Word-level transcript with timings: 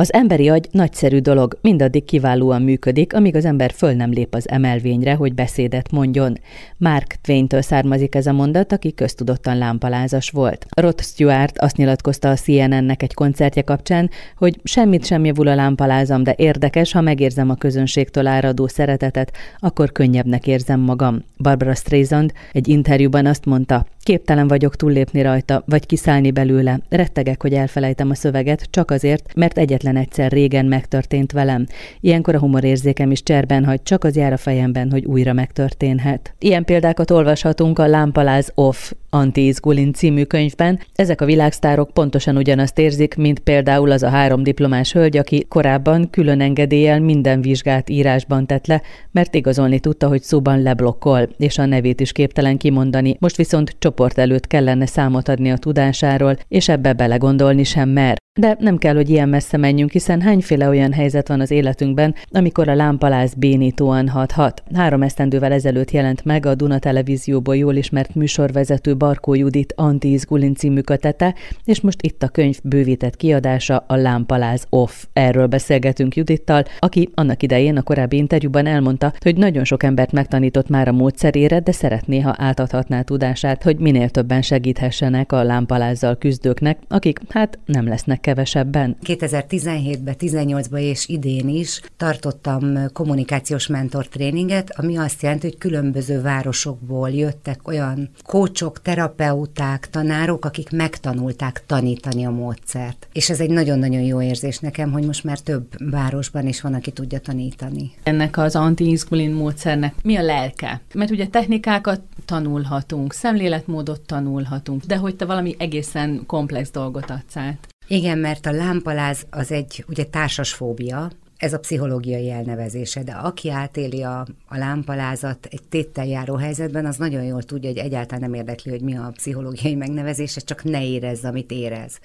Az 0.00 0.12
emberi 0.12 0.48
agy 0.48 0.68
nagyszerű 0.70 1.18
dolog, 1.18 1.58
mindaddig 1.60 2.04
kiválóan 2.04 2.62
működik, 2.62 3.14
amíg 3.14 3.36
az 3.36 3.44
ember 3.44 3.72
föl 3.72 3.92
nem 3.92 4.10
lép 4.10 4.34
az 4.34 4.48
emelvényre, 4.48 5.14
hogy 5.14 5.34
beszédet 5.34 5.90
mondjon. 5.90 6.38
Mark 6.76 7.14
Twain-től 7.20 7.62
származik 7.62 8.14
ez 8.14 8.26
a 8.26 8.32
mondat, 8.32 8.72
aki 8.72 8.94
köztudottan 8.94 9.58
lámpalázas 9.58 10.30
volt. 10.30 10.66
Rod 10.76 11.00
Stewart 11.00 11.58
azt 11.58 11.76
nyilatkozta 11.76 12.30
a 12.30 12.34
CNN-nek 12.34 13.02
egy 13.02 13.14
koncertje 13.14 13.62
kapcsán, 13.62 14.10
hogy 14.36 14.60
semmit 14.62 15.06
sem 15.06 15.24
javul 15.24 15.48
a 15.48 15.54
lámpalázam, 15.54 16.22
de 16.22 16.34
érdekes, 16.36 16.92
ha 16.92 17.00
megérzem 17.00 17.50
a 17.50 17.54
közönségtől 17.54 18.26
áradó 18.26 18.66
szeretetet, 18.66 19.32
akkor 19.58 19.92
könnyebbnek 19.92 20.46
érzem 20.46 20.80
magam. 20.80 21.24
Barbara 21.38 21.74
Streisand 21.74 22.32
egy 22.52 22.68
interjúban 22.68 23.26
azt 23.26 23.44
mondta, 23.44 23.86
képtelen 24.08 24.48
vagyok 24.48 24.76
túllépni 24.76 25.22
rajta, 25.22 25.62
vagy 25.66 25.86
kiszállni 25.86 26.30
belőle, 26.30 26.80
rettegek, 26.88 27.42
hogy 27.42 27.52
elfelejtem 27.52 28.10
a 28.10 28.14
szöveget, 28.14 28.66
csak 28.70 28.90
azért, 28.90 29.34
mert 29.34 29.58
egyetlen 29.58 29.96
egyszer 29.96 30.30
régen 30.30 30.66
megtörtént 30.66 31.32
velem. 31.32 31.66
Ilyenkor 32.00 32.34
a 32.34 32.38
humorérzékem 32.38 33.10
is 33.10 33.22
cserben 33.22 33.64
hagy, 33.64 33.82
csak 33.82 34.04
az 34.04 34.16
jár 34.16 34.32
a 34.32 34.36
fejemben, 34.36 34.90
hogy 34.90 35.04
újra 35.04 35.32
megtörténhet. 35.32 36.34
Ilyen 36.38 36.64
példákat 36.64 37.10
olvashatunk 37.10 37.78
a 37.78 37.86
Lámpaláz 37.86 38.52
Off 38.54 38.92
Anti-Izgulin 39.10 39.92
című 39.92 40.24
könyvben. 40.24 40.80
Ezek 40.94 41.20
a 41.20 41.24
világsztárok 41.24 41.90
pontosan 41.90 42.36
ugyanazt 42.36 42.78
érzik, 42.78 43.14
mint 43.16 43.38
például 43.38 43.90
az 43.90 44.02
a 44.02 44.08
három 44.08 44.42
diplomás 44.42 44.92
hölgy, 44.92 45.16
aki 45.16 45.46
korábban 45.48 46.10
külön 46.10 46.40
engedéllyel 46.40 47.00
minden 47.00 47.40
vizsgát 47.40 47.90
írásban 47.90 48.46
tett 48.46 48.66
le, 48.66 48.82
mert 49.10 49.34
igazolni 49.34 49.80
tudta, 49.80 50.08
hogy 50.08 50.22
szóban 50.22 50.62
leblokkol, 50.62 51.28
és 51.38 51.58
a 51.58 51.66
nevét 51.66 52.00
is 52.00 52.12
képtelen 52.12 52.56
kimondani. 52.56 53.16
Most 53.18 53.36
viszont 53.36 53.76
csoport 53.98 54.18
előtt 54.18 54.46
kellene 54.46 54.86
számot 54.86 55.28
adni 55.28 55.50
a 55.50 55.56
tudásáról, 55.56 56.36
és 56.48 56.68
ebbe 56.68 56.92
belegondolni 56.92 57.64
sem 57.64 57.88
mer. 57.88 58.16
De 58.38 58.56
nem 58.60 58.76
kell, 58.76 58.94
hogy 58.94 59.10
ilyen 59.10 59.28
messze 59.28 59.56
menjünk, 59.56 59.90
hiszen 59.90 60.20
hányféle 60.20 60.68
olyan 60.68 60.92
helyzet 60.92 61.28
van 61.28 61.40
az 61.40 61.50
életünkben, 61.50 62.14
amikor 62.30 62.68
a 62.68 62.74
lámpaláz 62.74 63.34
bénítóan 63.34 64.08
hathat. 64.08 64.62
Három 64.74 65.02
esztendővel 65.02 65.52
ezelőtt 65.52 65.90
jelent 65.90 66.24
meg 66.24 66.46
a 66.46 66.54
Duna 66.54 66.78
televízióból 66.78 67.56
jól 67.56 67.74
ismert 67.74 68.14
műsorvezető 68.14 68.96
Barkó 68.96 69.34
Judit 69.34 69.72
Anti-Izgulin 69.76 70.54
című 70.54 70.80
kötete, 70.80 71.34
és 71.64 71.80
most 71.80 72.02
itt 72.02 72.22
a 72.22 72.28
könyv 72.28 72.56
bővített 72.62 73.16
kiadása 73.16 73.84
a 73.86 73.96
Lámpaláz 73.96 74.66
Off. 74.68 75.04
Erről 75.12 75.46
beszélgetünk 75.46 76.16
Judittal, 76.16 76.64
aki 76.78 77.08
annak 77.14 77.42
idején 77.42 77.76
a 77.76 77.82
korábbi 77.82 78.16
interjúban 78.16 78.66
elmondta, 78.66 79.12
hogy 79.20 79.36
nagyon 79.36 79.64
sok 79.64 79.82
embert 79.82 80.12
megtanított 80.12 80.68
már 80.68 80.88
a 80.88 80.92
módszerére, 80.92 81.60
de 81.60 81.72
szeretné, 81.72 82.20
ha 82.20 82.34
átadhatná 82.38 83.02
tudását, 83.02 83.62
hogy 83.62 83.78
minél 83.78 84.08
többen 84.08 84.42
segíthessenek 84.42 85.32
a 85.32 85.42
lámpalázzal 85.42 86.16
küzdőknek, 86.16 86.78
akik 86.88 87.20
hát 87.28 87.58
nem 87.66 87.88
lesznek 87.88 88.26
kevesebben. 88.28 88.96
2017-ben, 89.04 90.14
18-ban 90.18 90.80
és 90.80 91.08
idén 91.08 91.48
is 91.48 91.80
tartottam 91.96 92.92
kommunikációs 92.92 93.66
mentor 93.66 94.06
tréninget, 94.06 94.78
ami 94.78 94.96
azt 94.96 95.22
jelenti, 95.22 95.46
hogy 95.46 95.58
különböző 95.58 96.20
városokból 96.20 97.10
jöttek 97.10 97.68
olyan 97.68 98.10
kócsok, 98.22 98.82
terapeuták, 98.82 99.90
tanárok, 99.90 100.44
akik 100.44 100.70
megtanulták 100.70 101.62
tanítani 101.66 102.24
a 102.24 102.30
módszert. 102.30 103.08
És 103.12 103.30
ez 103.30 103.40
egy 103.40 103.50
nagyon-nagyon 103.50 104.02
jó 104.02 104.22
érzés 104.22 104.58
nekem, 104.58 104.92
hogy 104.92 105.04
most 105.04 105.24
már 105.24 105.38
több 105.38 105.90
városban 105.90 106.46
is 106.46 106.60
van, 106.60 106.74
aki 106.74 106.90
tudja 106.90 107.18
tanítani. 107.18 107.90
Ennek 108.02 108.38
az 108.38 108.56
anti 108.56 108.96
módszernek 109.32 109.94
mi 110.02 110.16
a 110.16 110.22
lelke? 110.22 110.80
Mert 110.94 111.10
ugye 111.10 111.26
technikákat 111.26 112.00
tanulhatunk, 112.24 113.12
szemléletmódot 113.12 114.00
tanulhatunk, 114.00 114.84
de 114.84 114.96
hogy 114.96 115.16
te 115.16 115.24
valami 115.24 115.54
egészen 115.58 116.22
komplex 116.26 116.70
dolgot 116.70 117.10
adsz 117.10 117.36
át. 117.36 117.68
Igen, 117.88 118.18
mert 118.18 118.46
a 118.46 118.52
lámpaláz 118.52 119.26
az 119.30 119.52
egy 119.52 119.84
ugye 119.88 120.04
társas 120.04 120.52
fóbia, 120.52 121.10
ez 121.36 121.52
a 121.52 121.58
pszichológiai 121.58 122.30
elnevezése, 122.30 123.02
de 123.02 123.12
aki 123.12 123.50
átéli 123.50 124.02
a, 124.02 124.26
a 124.48 124.56
lámpalázat 124.56 125.46
egy 125.50 125.62
téttel 125.68 126.06
járó 126.06 126.34
helyzetben, 126.34 126.86
az 126.86 126.96
nagyon 126.96 127.22
jól 127.22 127.42
tudja, 127.42 127.68
hogy 127.68 127.78
egyáltalán 127.78 128.20
nem 128.20 128.34
érdekli, 128.34 128.70
hogy 128.70 128.80
mi 128.80 128.96
a 128.96 129.12
pszichológiai 129.14 129.74
megnevezése, 129.74 130.40
csak 130.40 130.64
ne 130.64 130.86
érezz, 130.86 131.24
amit 131.24 131.50
érez. 131.50 131.98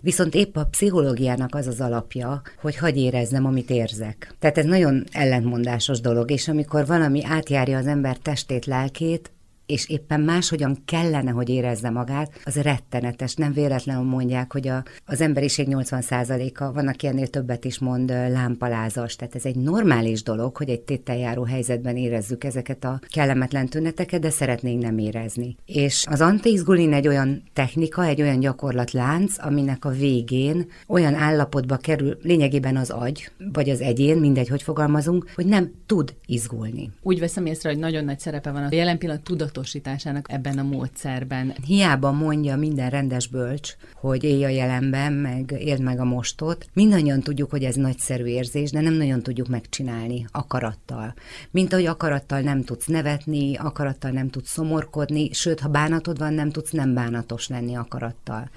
Viszont 0.00 0.34
épp 0.34 0.56
a 0.56 0.64
pszichológiának 0.64 1.54
az 1.54 1.66
az 1.66 1.80
alapja, 1.80 2.42
hogy 2.60 2.76
hagy 2.76 2.96
éreznem, 2.96 3.46
amit 3.46 3.70
érzek. 3.70 4.34
Tehát 4.38 4.58
ez 4.58 4.64
nagyon 4.64 5.04
ellentmondásos 5.12 6.00
dolog, 6.00 6.30
és 6.30 6.48
amikor 6.48 6.86
valami 6.86 7.24
átjárja 7.24 7.78
az 7.78 7.86
ember 7.86 8.16
testét, 8.16 8.66
lelkét, 8.66 9.30
és 9.70 9.88
éppen 9.88 10.20
máshogyan 10.20 10.76
kellene, 10.84 11.30
hogy 11.30 11.48
érezze 11.48 11.90
magát, 11.90 12.40
az 12.44 12.54
rettenetes. 12.54 13.34
Nem 13.34 13.52
véletlenül 13.52 14.02
mondják, 14.02 14.52
hogy 14.52 14.68
a, 14.68 14.84
az 15.06 15.20
emberiség 15.20 15.66
80%-a, 15.70 16.72
van, 16.72 16.88
aki 16.88 17.06
ennél 17.06 17.26
többet 17.26 17.64
is 17.64 17.78
mond, 17.78 18.08
lámpalázas. 18.10 19.16
Tehát 19.16 19.34
ez 19.34 19.44
egy 19.44 19.56
normális 19.56 20.22
dolog, 20.22 20.56
hogy 20.56 20.68
egy 20.68 20.80
tételjáró 20.80 21.42
helyzetben 21.42 21.96
érezzük 21.96 22.44
ezeket 22.44 22.84
a 22.84 23.00
kellemetlen 23.08 23.68
tüneteket, 23.68 24.20
de 24.20 24.30
szeretnénk 24.30 24.82
nem 24.82 24.98
érezni. 24.98 25.56
És 25.66 26.06
az 26.10 26.20
antiizgulin 26.20 26.92
egy 26.92 27.08
olyan 27.08 27.42
technika, 27.52 28.04
egy 28.04 28.22
olyan 28.22 28.40
gyakorlatlánc, 28.40 29.44
aminek 29.44 29.84
a 29.84 29.90
végén 29.90 30.66
olyan 30.86 31.14
állapotba 31.14 31.76
kerül 31.76 32.18
lényegében 32.22 32.76
az 32.76 32.90
agy, 32.90 33.30
vagy 33.52 33.70
az 33.70 33.80
egyén, 33.80 34.16
mindegy, 34.16 34.48
hogy 34.48 34.62
fogalmazunk, 34.62 35.30
hogy 35.34 35.46
nem 35.46 35.72
tud 35.86 36.14
izgulni. 36.26 36.90
Úgy 37.02 37.18
veszem 37.18 37.46
észre, 37.46 37.68
hogy 37.70 37.78
nagyon 37.78 38.04
nagy 38.04 38.18
szerepe 38.18 38.50
van 38.50 38.62
a 38.62 38.68
jelen 38.70 38.98
pillanat 38.98 39.22
tudatos 39.22 39.59
tudatosításának 39.60 40.32
ebben 40.32 40.58
a 40.58 40.62
módszerben. 40.62 41.54
Hiába 41.66 42.12
mondja 42.12 42.56
minden 42.56 42.90
rendes 42.90 43.26
bölcs, 43.26 43.76
hogy 43.94 44.24
élj 44.24 44.44
a 44.44 44.48
jelenben, 44.48 45.12
meg 45.12 45.54
éld 45.58 45.80
meg 45.80 46.00
a 46.00 46.04
mostot. 46.04 46.66
Mindannyian 46.72 47.20
tudjuk, 47.20 47.50
hogy 47.50 47.64
ez 47.64 47.74
nagyszerű 47.74 48.24
érzés, 48.24 48.70
de 48.70 48.80
nem 48.80 48.92
nagyon 48.92 49.22
tudjuk 49.22 49.48
megcsinálni 49.48 50.26
akarattal. 50.32 51.14
Mint 51.50 51.72
ahogy 51.72 51.86
akarattal 51.86 52.40
nem 52.40 52.64
tudsz 52.64 52.86
nevetni, 52.86 53.56
akarattal 53.56 54.10
nem 54.10 54.30
tudsz 54.30 54.50
szomorkodni, 54.50 55.32
sőt, 55.32 55.60
ha 55.60 55.68
bánatod 55.68 56.18
van, 56.18 56.34
nem 56.34 56.50
tudsz 56.50 56.70
nem 56.70 56.94
bánatos 56.94 57.48
lenni 57.48 57.74
akarattal. 57.74 58.50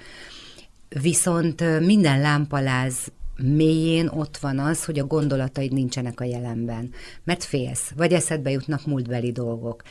Viszont 0.88 1.80
minden 1.80 2.20
lámpaláz 2.20 3.12
mélyén 3.36 4.08
ott 4.08 4.36
van 4.36 4.58
az, 4.58 4.84
hogy 4.84 4.98
a 4.98 5.06
gondolataid 5.06 5.72
nincsenek 5.72 6.20
a 6.20 6.24
jelenben, 6.24 6.90
mert 7.24 7.44
félsz, 7.44 7.90
vagy 7.96 8.12
eszedbe 8.12 8.50
jutnak 8.50 8.86
múltbeli 8.86 9.32
dolgok. 9.32 9.82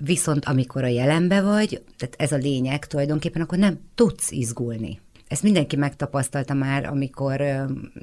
Viszont 0.00 0.44
amikor 0.44 0.84
a 0.84 0.86
jelenbe 0.86 1.40
vagy, 1.40 1.82
tehát 1.96 2.14
ez 2.18 2.32
a 2.32 2.36
lényeg 2.36 2.86
tulajdonképpen, 2.86 3.42
akkor 3.42 3.58
nem 3.58 3.78
tudsz 3.94 4.30
izgulni. 4.30 5.00
Ezt 5.28 5.42
mindenki 5.42 5.76
megtapasztalta 5.76 6.54
már, 6.54 6.84
amikor 6.84 7.42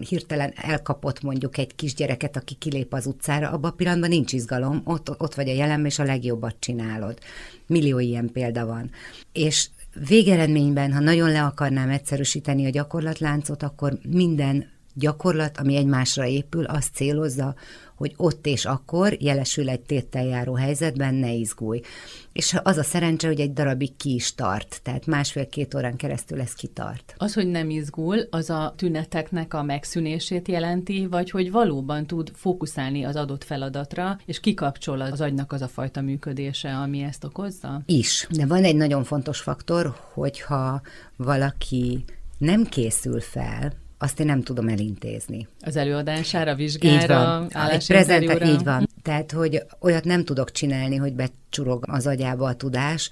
hirtelen 0.10 0.54
elkapott 0.56 1.22
mondjuk 1.22 1.58
egy 1.58 1.76
kisgyereket, 1.76 2.38
aki 2.38 2.56
kilép 2.56 2.94
az 2.94 3.06
utcára, 3.06 3.50
abban 3.50 3.72
a 3.72 3.74
pillanatban 3.74 4.10
nincs 4.10 4.34
izgalom, 4.34 4.82
ott, 4.84 5.22
ott 5.22 5.34
vagy 5.36 5.50
a 5.50 5.54
jelenben, 5.54 5.86
és 5.86 6.00
a 6.00 6.04
legjobbat 6.04 6.56
csinálod. 6.60 7.18
Millió 7.68 8.00
ilyen 8.00 8.30
példa 8.32 8.66
van. 8.66 8.92
És 9.32 9.70
végeredményben, 10.08 10.94
ha 10.94 11.00
nagyon 11.00 11.32
le 11.32 11.44
akarnám 11.44 11.90
egyszerűsíteni 11.90 12.66
a 12.66 12.70
gyakorlatláncot, 12.70 13.64
akkor 13.64 13.98
minden 14.10 14.74
gyakorlat, 14.94 15.58
ami 15.58 15.76
egymásra 15.76 16.26
épül, 16.26 16.64
azt 16.64 16.94
célozza, 16.94 17.56
hogy 17.96 18.14
ott 18.18 18.46
és 18.46 18.66
akkor 18.66 19.18
jelesül 19.20 19.70
egy 19.70 19.80
téttel 19.80 20.26
járó 20.26 20.54
helyzetben, 20.54 21.16
ne 21.16 21.32
izgulj. 21.32 21.82
És 22.34 22.58
az 22.64 22.78
a 22.78 22.84
szerencse, 22.84 23.28
hogy 23.28 23.40
egy 23.40 23.54
darabig 23.54 23.96
ki 23.98 24.14
is 24.14 24.36
tart, 24.36 24.80
tehát 24.84 25.06
másfél-két 25.06 25.76
órán 25.76 25.96
keresztül 25.96 26.42
ez 26.42 26.54
kitart. 26.54 27.14
Az, 27.18 27.34
hogy 27.34 27.48
nem 27.48 27.70
izgul, 27.70 28.28
az 28.30 28.50
a 28.50 28.74
tüneteknek 28.78 29.54
a 29.54 29.64
megszűnését 29.64 30.48
jelenti, 30.48 31.08
vagy 31.08 31.30
hogy 31.30 31.52
valóban 31.52 32.08
tud 32.08 32.32
fókuszálni 32.34 33.04
az 33.04 33.16
adott 33.16 33.44
feladatra, 33.44 34.20
és 34.26 34.40
kikapcsol 34.40 35.02
az 35.02 35.22
agynak 35.22 35.52
az 35.52 35.62
a 35.62 35.68
fajta 35.68 36.02
működése, 36.02 36.76
ami 36.76 37.02
ezt 37.02 37.24
okozza? 37.24 37.82
Is. 37.86 38.28
De 38.30 38.46
van 38.46 38.64
egy 38.64 38.76
nagyon 38.76 39.04
fontos 39.04 39.40
faktor, 39.40 39.96
hogyha 40.14 40.82
valaki 41.16 42.04
nem 42.38 42.64
készül 42.64 43.20
fel, 43.20 43.74
azt 43.98 44.20
én 44.20 44.26
nem 44.26 44.42
tudom 44.42 44.68
elintézni. 44.68 45.48
Az 45.60 45.76
előadására, 45.76 46.56
vizsgára, 46.56 47.02
így 47.02 47.08
van. 47.08 47.80
Prezenta, 47.88 48.46
így 48.46 48.64
van. 48.64 48.90
Tehát, 49.02 49.32
hogy 49.32 49.64
olyat 49.80 50.04
nem 50.04 50.24
tudok 50.24 50.52
csinálni, 50.52 50.96
hogy 50.96 51.14
becsurog 51.56 51.84
az 51.88 52.08
agyába 52.08 52.46
a 52.46 52.56
tudás. 52.56 53.10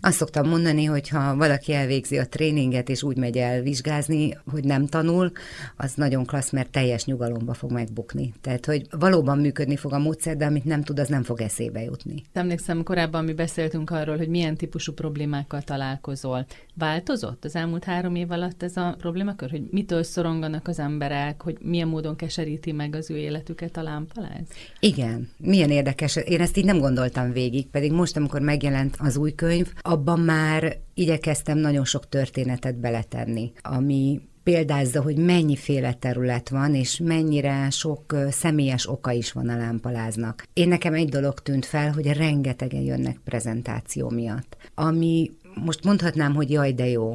Azt 0.00 0.16
szoktam 0.16 0.48
mondani, 0.48 0.84
hogy 0.84 1.08
ha 1.08 1.36
valaki 1.36 1.72
elvégzi 1.72 2.18
a 2.18 2.26
tréninget, 2.26 2.88
és 2.88 3.02
úgy 3.02 3.16
megy 3.16 3.36
el 3.36 3.62
vizsgázni, 3.62 4.36
hogy 4.50 4.64
nem 4.64 4.86
tanul, 4.86 5.32
az 5.76 5.94
nagyon 5.94 6.24
klassz, 6.24 6.50
mert 6.50 6.70
teljes 6.70 7.04
nyugalomba 7.04 7.54
fog 7.54 7.72
megbukni. 7.72 8.34
Tehát, 8.40 8.66
hogy 8.66 8.86
valóban 8.90 9.38
működni 9.38 9.76
fog 9.76 9.92
a 9.92 9.98
módszer, 9.98 10.36
de 10.36 10.46
amit 10.46 10.64
nem 10.64 10.82
tud, 10.82 10.98
az 10.98 11.08
nem 11.08 11.22
fog 11.22 11.40
eszébe 11.40 11.82
jutni. 11.82 12.22
Emlékszem, 12.32 12.82
korábban 12.82 13.24
mi 13.24 13.32
beszéltünk 13.32 13.90
arról, 13.90 14.16
hogy 14.16 14.28
milyen 14.28 14.56
típusú 14.56 14.92
problémákkal 14.92 15.62
találkozol. 15.62 16.46
Változott 16.74 17.44
az 17.44 17.56
elmúlt 17.56 17.84
három 17.84 18.14
év 18.14 18.30
alatt 18.30 18.62
ez 18.62 18.76
a 18.76 18.94
problémakör, 18.98 19.50
hogy 19.50 19.62
mitől 19.70 20.02
szoronganak 20.02 20.68
az 20.68 20.78
emberek, 20.78 21.42
hogy 21.42 21.56
milyen 21.60 21.88
módon 21.88 22.16
keseríti 22.16 22.72
meg 22.72 22.94
az 22.94 23.10
ő 23.10 23.16
életüket 23.16 23.76
a 23.76 23.82
lámpaláz? 23.82 24.46
Igen, 24.80 25.28
milyen 25.38 25.70
érdekes. 25.70 26.16
Én 26.16 26.40
ezt 26.40 26.56
így 26.56 26.64
nem 26.64 26.78
gondoltam 26.78 27.32
végig, 27.32 27.66
pedig 27.66 27.85
most, 27.92 28.16
amikor 28.16 28.40
megjelent 28.40 28.96
az 28.98 29.16
új 29.16 29.34
könyv, 29.34 29.72
abban 29.80 30.20
már 30.20 30.76
igyekeztem 30.94 31.58
nagyon 31.58 31.84
sok 31.84 32.08
történetet 32.08 32.76
beletenni, 32.76 33.52
ami 33.62 34.20
példázza, 34.42 35.02
hogy 35.02 35.16
mennyiféle 35.18 35.92
terület 35.92 36.48
van, 36.48 36.74
és 36.74 37.00
mennyire 37.04 37.70
sok 37.70 38.16
személyes 38.30 38.88
oka 38.88 39.10
is 39.10 39.32
van 39.32 39.48
a 39.48 39.56
lámpaláznak. 39.56 40.48
Én 40.52 40.68
nekem 40.68 40.94
egy 40.94 41.08
dolog 41.08 41.40
tűnt 41.40 41.66
fel, 41.66 41.92
hogy 41.92 42.06
rengetegen 42.06 42.80
jönnek 42.80 43.20
prezentáció 43.24 44.10
miatt, 44.10 44.56
ami 44.74 45.30
most 45.64 45.84
mondhatnám, 45.84 46.34
hogy 46.34 46.50
jaj, 46.50 46.72
de 46.72 46.86
jó, 46.86 47.14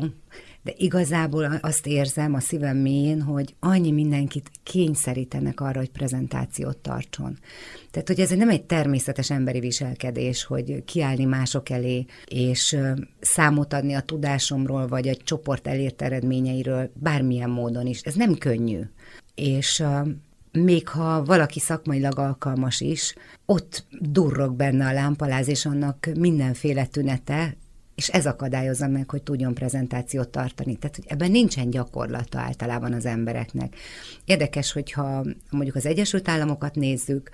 de 0.64 0.74
igazából 0.78 1.60
azt 1.62 1.88
érzem 1.88 2.34
a 2.34 2.40
szívem 2.40 2.78
mélyén, 2.78 3.22
hogy 3.22 3.56
annyi 3.60 3.92
mindenkit 3.92 4.52
kényszerítenek 4.64 5.62
arra, 5.62 5.80
hogy 5.80 5.90
prezentációt 5.90 6.78
tartson. 6.78 7.38
Tehát, 7.92 8.08
hogy 8.08 8.20
ez 8.20 8.30
nem 8.30 8.50
egy 8.50 8.64
természetes 8.64 9.30
emberi 9.30 9.60
viselkedés, 9.60 10.44
hogy 10.44 10.84
kiállni 10.84 11.26
mások 11.26 11.70
elé, 11.70 12.06
és 12.26 12.78
számot 13.20 13.74
adni 13.74 13.94
a 13.94 14.02
tudásomról, 14.02 14.88
vagy 14.88 15.08
egy 15.08 15.22
csoport 15.24 15.68
elért 15.68 16.02
eredményeiről, 16.02 16.92
bármilyen 16.94 17.50
módon 17.50 17.88
is. 17.88 18.02
Ez 18.02 18.16
nem 18.16 18.36
könnyű. 18.36 18.82
És 19.36 19.84
még 20.52 20.88
ha 20.88 21.24
valaki 21.24 21.60
szakmailag 21.60 22.20
alkalmas 22.20 22.82
is, 22.82 23.16
ott 23.46 23.86
durrog 24.00 24.56
benne 24.56 24.88
a 24.88 24.94
lámpaláz, 24.94 25.48
és 25.48 25.66
annak 25.66 26.08
mindenféle 26.20 26.86
tünete, 26.86 27.56
és 28.02 28.08
ez 28.08 28.26
akadályozza 28.26 28.88
meg, 28.88 29.10
hogy 29.10 29.24
tudjon 29.24 29.54
prezentációt 29.54 30.30
tartani. 30.30 30.76
Tehát, 30.76 30.96
hogy 30.96 31.06
ebben 31.08 31.32
nincsen 31.32 31.70
gyakorlata 31.70 32.40
általában 32.40 32.94
az 32.94 33.06
embereknek. 33.06 33.76
Érdekes, 34.26 34.72
hogyha 34.72 35.26
mondjuk 35.50 35.76
az 35.76 35.86
Egyesült 35.86 36.30
Államokat 36.30 36.76
nézzük, 36.76 37.30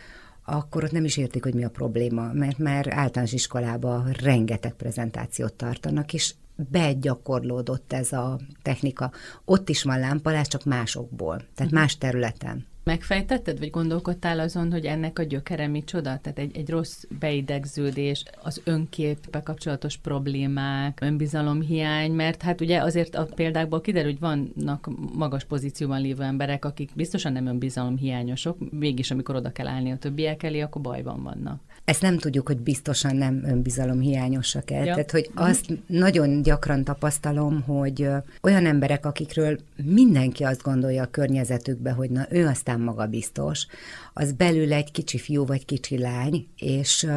akkor 0.45 0.83
ott 0.83 0.91
nem 0.91 1.05
is 1.05 1.17
értik, 1.17 1.43
hogy 1.43 1.53
mi 1.53 1.63
a 1.63 1.69
probléma, 1.69 2.33
mert 2.33 2.57
már 2.57 2.87
általános 2.89 3.33
iskolában 3.33 4.11
rengeteg 4.11 4.73
prezentációt 4.73 5.53
tartanak, 5.53 6.13
és 6.13 6.33
begyakorlódott 6.55 7.93
ez 7.93 8.11
a 8.11 8.39
technika. 8.61 9.11
Ott 9.45 9.69
is 9.69 9.83
van 9.83 9.99
lámpalás, 9.99 10.47
csak 10.47 10.63
másokból, 10.63 11.35
tehát 11.35 11.51
uh-huh. 11.59 11.79
más 11.79 11.97
területen. 11.97 12.65
Megfejtetted, 12.87 13.59
vagy 13.59 13.69
gondolkodtál 13.69 14.39
azon, 14.39 14.71
hogy 14.71 14.85
ennek 14.85 15.19
a 15.19 15.23
gyökere 15.23 15.67
micsoda? 15.67 16.19
Tehát 16.21 16.39
egy, 16.39 16.57
egy 16.57 16.69
rossz 16.69 17.03
beidegződés, 17.19 18.23
az 18.43 18.61
önképpel 18.63 19.43
kapcsolatos 19.43 19.97
problémák, 19.97 20.99
önbizalomhiány, 21.01 22.11
mert 22.11 22.41
hát 22.41 22.61
ugye 22.61 22.81
azért 22.81 23.15
a 23.15 23.27
példákból 23.35 23.81
kiderül, 23.81 24.11
hogy 24.11 24.19
vannak 24.19 24.89
magas 25.13 25.43
pozícióban 25.43 26.01
lévő 26.01 26.23
emberek, 26.23 26.65
akik 26.65 26.89
biztosan 26.93 27.31
nem 27.31 27.45
önbizalomhiányosok, 27.47 28.71
mégis 28.71 29.11
amikor 29.11 29.35
oda 29.35 29.51
kell 29.51 29.67
állni 29.67 29.91
a 29.91 29.97
többiek 29.97 30.43
elé, 30.43 30.59
akkor 30.59 30.81
bajban 30.81 31.23
vannak. 31.23 31.61
Ezt 31.85 32.01
nem 32.01 32.17
tudjuk, 32.17 32.47
hogy 32.47 32.57
biztosan 32.57 33.15
nem 33.15 33.43
önbizalomhiányosak 33.45 34.71
el. 34.71 34.85
Ja. 34.85 34.93
Tehát, 34.93 35.11
hogy 35.11 35.29
azt 35.33 35.65
nagyon 35.85 36.41
gyakran 36.41 36.83
tapasztalom, 36.83 37.61
hogy 37.61 38.07
olyan 38.41 38.65
emberek, 38.65 39.05
akikről 39.05 39.59
mindenki 39.83 40.43
azt 40.43 40.61
gondolja 40.61 41.03
a 41.03 41.07
környezetükbe, 41.11 41.91
hogy 41.91 42.09
na 42.09 42.25
ő 42.29 42.45
aztán 42.45 42.76
igazán 42.77 42.79
magabiztos, 42.79 43.67
az 44.13 44.31
belül 44.31 44.73
egy 44.73 44.91
kicsi 44.91 45.17
fiú 45.17 45.45
vagy 45.45 45.65
kicsi 45.65 45.97
lány, 45.97 46.47
és 46.57 47.07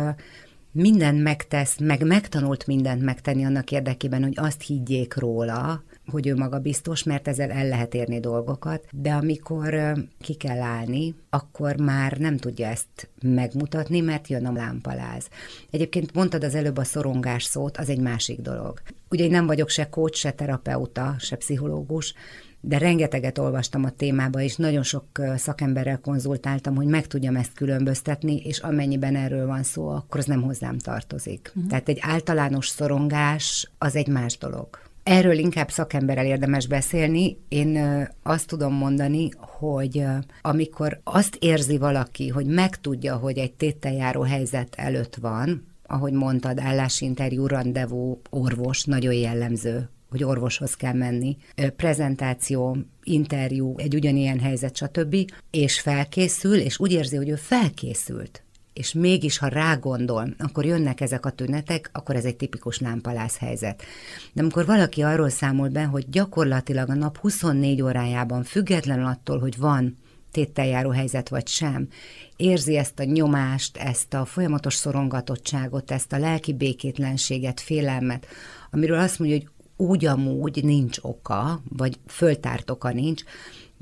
mindent 0.72 1.22
megtesz, 1.22 1.78
meg 1.78 2.06
megtanult 2.06 2.66
mindent 2.66 3.02
megtenni 3.02 3.44
annak 3.44 3.70
érdekében, 3.70 4.22
hogy 4.22 4.34
azt 4.36 4.62
higgyék 4.62 5.16
róla, 5.16 5.82
hogy 6.06 6.26
ő 6.26 6.34
maga 6.34 6.58
biztos, 6.58 7.02
mert 7.02 7.28
ezzel 7.28 7.50
el 7.50 7.68
lehet 7.68 7.94
érni 7.94 8.20
dolgokat, 8.20 8.86
de 8.92 9.12
amikor 9.12 9.94
ki 10.20 10.34
kell 10.34 10.60
állni, 10.60 11.14
akkor 11.30 11.76
már 11.76 12.12
nem 12.18 12.36
tudja 12.36 12.66
ezt 12.66 13.08
megmutatni, 13.22 14.00
mert 14.00 14.28
jön 14.28 14.46
a 14.46 14.52
lámpaláz. 14.52 15.28
Egyébként 15.70 16.14
mondtad 16.14 16.44
az 16.44 16.54
előbb 16.54 16.76
a 16.76 16.84
szorongás 16.84 17.44
szót, 17.44 17.76
az 17.76 17.88
egy 17.88 18.00
másik 18.00 18.40
dolog. 18.40 18.80
Ugye 19.10 19.24
én 19.24 19.30
nem 19.30 19.46
vagyok 19.46 19.68
se 19.68 19.88
coach, 19.88 20.16
se 20.16 20.30
terapeuta, 20.30 21.14
se 21.18 21.36
pszichológus, 21.36 22.14
de 22.60 22.78
rengeteget 22.78 23.38
olvastam 23.38 23.84
a 23.84 23.90
témába, 23.90 24.40
és 24.40 24.56
nagyon 24.56 24.82
sok 24.82 25.04
szakemberrel 25.36 25.98
konzultáltam, 25.98 26.74
hogy 26.74 26.86
meg 26.86 27.06
tudjam 27.06 27.36
ezt 27.36 27.52
különböztetni, 27.52 28.36
és 28.36 28.58
amennyiben 28.58 29.16
erről 29.16 29.46
van 29.46 29.62
szó, 29.62 29.88
akkor 29.88 30.20
az 30.20 30.26
nem 30.26 30.42
hozzám 30.42 30.78
tartozik. 30.78 31.52
Uh-huh. 31.54 31.70
Tehát 31.70 31.88
egy 31.88 31.98
általános 32.00 32.68
szorongás 32.68 33.70
az 33.78 33.96
egy 33.96 34.08
más 34.08 34.38
dolog. 34.38 34.68
Erről 35.02 35.38
inkább 35.38 35.70
szakemberrel 35.70 36.26
érdemes 36.26 36.66
beszélni. 36.66 37.38
Én 37.48 37.78
azt 38.22 38.46
tudom 38.46 38.74
mondani, 38.74 39.28
hogy 39.36 40.04
amikor 40.42 41.00
azt 41.04 41.36
érzi 41.40 41.78
valaki, 41.78 42.28
hogy 42.28 42.46
megtudja, 42.46 43.16
hogy 43.16 43.38
egy 43.38 43.52
tételjáró 43.52 44.22
helyzet 44.22 44.74
előtt 44.76 45.16
van, 45.16 45.66
ahogy 45.86 46.12
mondtad, 46.12 46.58
állásinterjú, 46.58 47.46
rendezvú, 47.46 48.20
orvos, 48.30 48.84
nagyon 48.84 49.12
jellemző 49.12 49.88
hogy 50.10 50.24
orvoshoz 50.24 50.74
kell 50.74 50.92
menni, 50.92 51.36
prezentáció, 51.76 52.76
interjú, 53.02 53.74
egy 53.76 53.94
ugyanilyen 53.94 54.40
helyzet, 54.40 54.76
stb. 54.76 55.16
És 55.50 55.80
felkészül, 55.80 56.58
és 56.58 56.78
úgy 56.78 56.92
érzi, 56.92 57.16
hogy 57.16 57.28
ő 57.28 57.34
felkészült, 57.34 58.42
és 58.72 58.92
mégis, 58.92 59.38
ha 59.38 59.48
rágondol, 59.48 60.34
akkor 60.38 60.64
jönnek 60.64 61.00
ezek 61.00 61.26
a 61.26 61.30
tünetek, 61.30 61.90
akkor 61.92 62.16
ez 62.16 62.24
egy 62.24 62.36
tipikus 62.36 62.78
lámpalász 62.78 63.38
helyzet. 63.38 63.82
De 64.32 64.40
amikor 64.40 64.66
valaki 64.66 65.02
arról 65.02 65.28
számol 65.28 65.68
be, 65.68 65.84
hogy 65.84 66.08
gyakorlatilag 66.10 66.88
a 66.88 66.94
nap 66.94 67.18
24 67.18 67.82
órájában, 67.82 68.42
függetlenül 68.42 69.06
attól, 69.06 69.38
hogy 69.38 69.56
van 69.58 69.96
tételjáró 70.30 70.90
helyzet 70.90 71.28
vagy 71.28 71.46
sem, 71.46 71.88
érzi 72.36 72.76
ezt 72.76 72.98
a 72.98 73.04
nyomást, 73.04 73.76
ezt 73.76 74.14
a 74.14 74.24
folyamatos 74.24 74.74
szorongatottságot, 74.74 75.90
ezt 75.90 76.12
a 76.12 76.18
lelki 76.18 76.52
békétlenséget, 76.52 77.60
félelmet, 77.60 78.26
amiről 78.70 78.98
azt 78.98 79.18
mondja, 79.18 79.36
hogy 79.36 79.48
úgy 79.80 80.04
amúgy 80.06 80.64
nincs 80.64 80.98
oka, 81.02 81.62
vagy 81.76 81.98
föltárt 82.06 82.70
oka 82.70 82.92
nincs, 82.92 83.22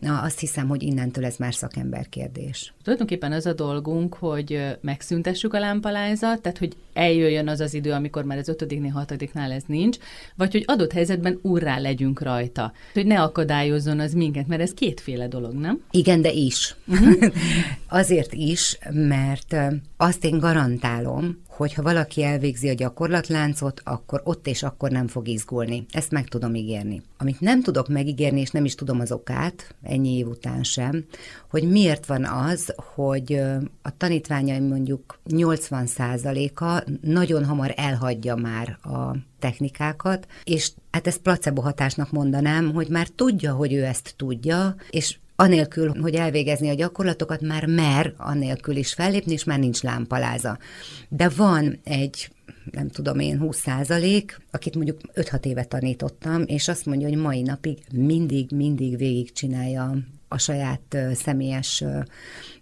Na, 0.01 0.21
azt 0.21 0.41
hiszem, 0.41 0.69
hogy 0.69 0.83
innentől 0.83 1.25
ez 1.25 1.37
már 1.37 1.55
szakember 1.55 2.09
kérdés. 2.09 2.75
Tulajdonképpen 2.83 3.33
az 3.33 3.47
a 3.47 3.53
dolgunk, 3.53 4.15
hogy 4.15 4.77
megszüntessük 4.81 5.55
a 5.55 5.59
lámpalázat, 5.59 6.41
tehát 6.41 6.59
hogy 6.59 6.77
eljöjjön 6.93 7.49
az 7.49 7.61
az 7.61 7.75
idő, 7.75 7.93
amikor 7.93 8.25
már 8.25 8.39
az 8.39 8.49
ötödiknél, 8.49 8.91
hatodiknál 8.91 9.53
ez 9.53 9.63
nincs, 9.67 9.97
vagy 10.37 10.53
hogy 10.53 10.65
adott 10.67 10.93
helyzetben 10.93 11.39
úrrá 11.43 11.79
legyünk 11.79 12.21
rajta. 12.21 12.73
Hogy 12.93 13.07
ne 13.07 13.23
akadályozzon 13.23 14.01
az 14.01 14.13
minket, 14.13 14.47
mert 14.47 14.61
ez 14.63 14.75
kétféle 14.75 15.29
dolog, 15.29 15.53
nem? 15.53 15.83
Igen, 15.91 16.23
de 16.23 16.31
is. 16.31 16.77
Uh-huh. 16.87 17.33
Azért 17.89 18.33
is, 18.33 18.79
mert 18.91 19.57
azt 19.97 20.25
én 20.25 20.39
garantálom, 20.39 21.43
hogy 21.59 21.75
ha 21.75 21.83
valaki 21.83 22.23
elvégzi 22.23 22.69
a 22.69 22.75
gyakorlatláncot, 22.75 23.81
akkor 23.85 24.21
ott 24.25 24.47
és 24.47 24.63
akkor 24.63 24.91
nem 24.91 25.09
fog 25.09 25.29
izgulni. 25.29 25.87
Ezt 25.91 26.11
meg 26.11 26.29
tudom 26.29 26.55
ígérni. 26.55 27.03
Amit 27.17 27.41
nem 27.41 27.63
tudok 27.63 27.89
megígérni, 27.89 28.41
és 28.41 28.51
nem 28.51 28.65
is 28.65 28.75
tudom 28.75 29.01
az 29.01 29.13
okát, 29.13 29.75
ennyi 29.83 30.17
év 30.17 30.29
után 30.29 30.63
sem, 30.63 31.05
hogy 31.51 31.71
miért 31.71 32.07
van 32.07 32.25
az, 32.25 32.75
hogy 32.95 33.41
a 33.83 33.97
tanítványaim 33.97 34.65
mondjuk 34.65 35.19
80%-a 35.31 36.91
nagyon 37.01 37.45
hamar 37.45 37.73
elhagyja 37.77 38.35
már 38.35 38.79
a 38.83 39.17
technikákat, 39.39 40.27
és 40.45 40.71
hát 40.91 41.07
ezt 41.07 41.19
placebo 41.19 41.61
hatásnak 41.61 42.11
mondanám, 42.11 42.73
hogy 42.73 42.89
már 42.89 43.09
tudja, 43.09 43.55
hogy 43.55 43.73
ő 43.73 43.85
ezt 43.85 44.15
tudja, 44.17 44.75
és 44.91 45.19
anélkül, 45.43 46.01
hogy 46.01 46.15
elvégezni 46.15 46.69
a 46.69 46.75
gyakorlatokat, 46.75 47.41
már 47.41 47.67
mer 47.67 48.15
anélkül 48.17 48.77
is 48.77 48.95
fellépni, 48.95 49.33
és 49.33 49.45
már 49.45 49.59
nincs 49.59 49.83
lámpaláza. 49.83 50.59
De 51.09 51.29
van 51.29 51.79
egy 51.85 52.31
nem 52.71 52.89
tudom 52.89 53.19
én, 53.19 53.39
20 53.39 53.59
százalék, 53.59 54.41
akit 54.51 54.75
mondjuk 54.75 55.01
5-6 55.15 55.45
éve 55.45 55.65
tanítottam, 55.65 56.43
és 56.47 56.69
azt 56.69 56.87
mondja, 56.87 57.09
hogy 57.09 57.17
mai 57.17 57.43
napig 57.43 57.79
mindig, 57.93 58.51
mindig 58.51 58.97
végigcsinálja 58.97 59.97
a 60.29 60.39
saját 60.39 60.97
személyes 61.15 61.85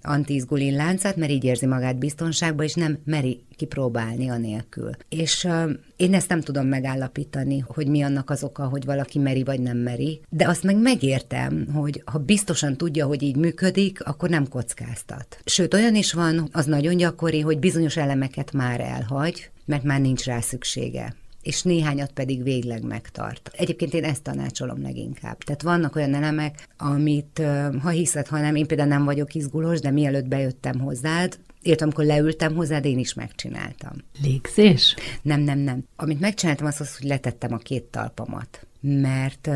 antizgulin 0.03 0.75
láncát, 0.75 1.17
mert 1.17 1.31
így 1.31 1.45
érzi 1.45 1.67
magát 1.67 1.99
biztonságban, 1.99 2.65
és 2.65 2.75
nem 2.75 2.99
meri 3.05 3.45
kipróbálni 3.57 4.29
a 4.29 4.37
nélkül. 4.37 4.91
És 5.09 5.49
én 5.97 6.15
ezt 6.15 6.29
nem 6.29 6.41
tudom 6.41 6.67
megállapítani, 6.67 7.65
hogy 7.67 7.89
mi 7.89 8.03
annak 8.03 8.31
az 8.31 8.43
oka, 8.43 8.65
hogy 8.69 8.85
valaki 8.85 9.19
meri 9.19 9.43
vagy 9.43 9.61
nem 9.61 9.77
meri, 9.77 10.21
de 10.29 10.49
azt 10.49 10.63
meg 10.63 10.77
megértem, 10.77 11.67
hogy 11.75 12.03
ha 12.05 12.19
biztosan 12.19 12.77
tudja, 12.77 13.07
hogy 13.07 13.23
így 13.23 13.37
működik, 13.37 14.05
akkor 14.05 14.29
nem 14.29 14.49
kockáztat. 14.49 15.39
Sőt, 15.45 15.75
olyan 15.75 15.95
is 15.95 16.13
van, 16.13 16.49
az 16.53 16.67
nagyon 16.67 16.97
gyakori, 16.97 17.41
hogy 17.41 17.59
bizonyos 17.59 17.97
elemeket 17.97 18.53
már 18.53 18.81
elhagy, 18.81 19.51
mert 19.65 19.83
már 19.83 20.01
nincs 20.01 20.25
rá 20.25 20.41
szüksége 20.41 21.15
és 21.47 21.63
néhányat 21.63 22.13
pedig 22.13 22.43
végleg 22.43 22.83
megtart. 22.83 23.51
Egyébként 23.53 23.95
én 23.95 24.05
ezt 24.05 24.23
tanácsolom 24.23 24.83
leginkább. 24.83 25.39
Tehát 25.39 25.63
vannak 25.63 25.97
olyan 25.97 26.15
elemek, 26.15 26.69
amit, 26.77 27.43
ha 27.83 27.89
hiszed, 27.89 28.27
ha 28.27 28.41
nem, 28.41 28.55
én 28.55 28.67
például 28.67 28.89
nem 28.89 29.05
vagyok 29.05 29.35
izgulós, 29.35 29.81
de 29.81 29.91
mielőtt 29.91 30.29
bejöttem 30.29 30.81
hozzád, 30.81 31.39
illetve 31.63 31.85
amikor 31.85 32.05
leültem 32.05 32.55
hozzád, 32.55 32.85
én 32.85 32.99
is 32.99 33.15
megcsináltam. 33.15 33.93
Légzés? 34.23 34.95
Nem, 35.23 35.41
nem, 35.41 35.59
nem. 35.59 35.85
Amit 35.97 36.21
megcsináltam, 36.21 36.67
az 36.67 36.81
az, 36.81 36.97
hogy 36.97 37.09
letettem 37.09 37.53
a 37.53 37.59
két 37.59 37.85
talpamat. 37.85 38.67
Mert 38.81 39.51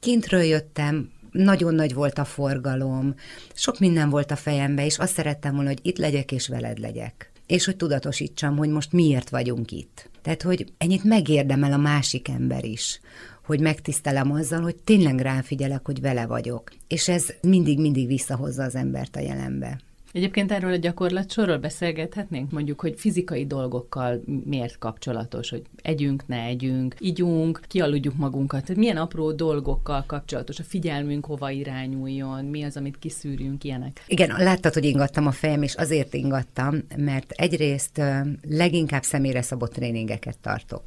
kintről 0.00 0.42
jöttem, 0.42 1.10
nagyon 1.30 1.74
nagy 1.74 1.94
volt 1.94 2.18
a 2.18 2.24
forgalom, 2.24 3.14
sok 3.54 3.78
minden 3.78 4.10
volt 4.10 4.30
a 4.30 4.36
fejembe, 4.36 4.84
és 4.84 4.98
azt 4.98 5.12
szerettem 5.12 5.54
volna, 5.54 5.68
hogy 5.68 5.80
itt 5.82 5.98
legyek 5.98 6.32
és 6.32 6.48
veled 6.48 6.78
legyek. 6.78 7.32
És 7.46 7.64
hogy 7.64 7.76
tudatosítsam, 7.76 8.56
hogy 8.56 8.68
most 8.68 8.92
miért 8.92 9.30
vagyunk 9.30 9.70
itt. 9.70 10.10
Tehát, 10.28 10.42
hogy 10.42 10.72
ennyit 10.78 11.04
megérdemel 11.04 11.72
a 11.72 11.76
másik 11.76 12.28
ember 12.28 12.64
is, 12.64 13.00
hogy 13.44 13.60
megtisztelem 13.60 14.32
azzal, 14.32 14.60
hogy 14.60 14.76
tényleg 14.76 15.20
rám 15.20 15.42
figyelek, 15.42 15.86
hogy 15.86 16.00
vele 16.00 16.26
vagyok. 16.26 16.72
És 16.88 17.08
ez 17.08 17.26
mindig-mindig 17.40 18.06
visszahozza 18.06 18.62
az 18.62 18.74
embert 18.74 19.16
a 19.16 19.20
jelenbe. 19.20 19.80
Egyébként 20.12 20.52
erről 20.52 20.72
a 20.72 20.76
gyakorlatsorról 20.76 21.58
beszélgethetnénk, 21.58 22.50
mondjuk, 22.50 22.80
hogy 22.80 22.94
fizikai 22.96 23.46
dolgokkal 23.46 24.22
miért 24.44 24.78
kapcsolatos, 24.78 25.50
hogy 25.50 25.62
együnk, 25.82 26.26
ne 26.26 26.42
együnk, 26.42 26.94
ígyunk, 26.98 27.60
kialudjuk 27.68 28.16
magunkat, 28.16 28.62
tehát 28.64 28.76
milyen 28.76 28.96
apró 28.96 29.32
dolgokkal 29.32 30.04
kapcsolatos, 30.06 30.58
a 30.58 30.62
figyelmünk 30.62 31.26
hova 31.26 31.50
irányuljon, 31.50 32.44
mi 32.44 32.62
az, 32.62 32.76
amit 32.76 32.98
kiszűrjünk, 32.98 33.64
ilyenek. 33.64 34.04
Igen, 34.06 34.34
láttad, 34.36 34.74
hogy 34.74 34.84
ingattam 34.84 35.26
a 35.26 35.32
fejem, 35.32 35.62
és 35.62 35.74
azért 35.74 36.14
ingattam, 36.14 36.84
mert 36.96 37.30
egyrészt 37.30 38.00
leginkább 38.48 39.02
személyre 39.02 39.42
szabott 39.42 39.72
tréningeket 39.72 40.38
tartok. 40.38 40.82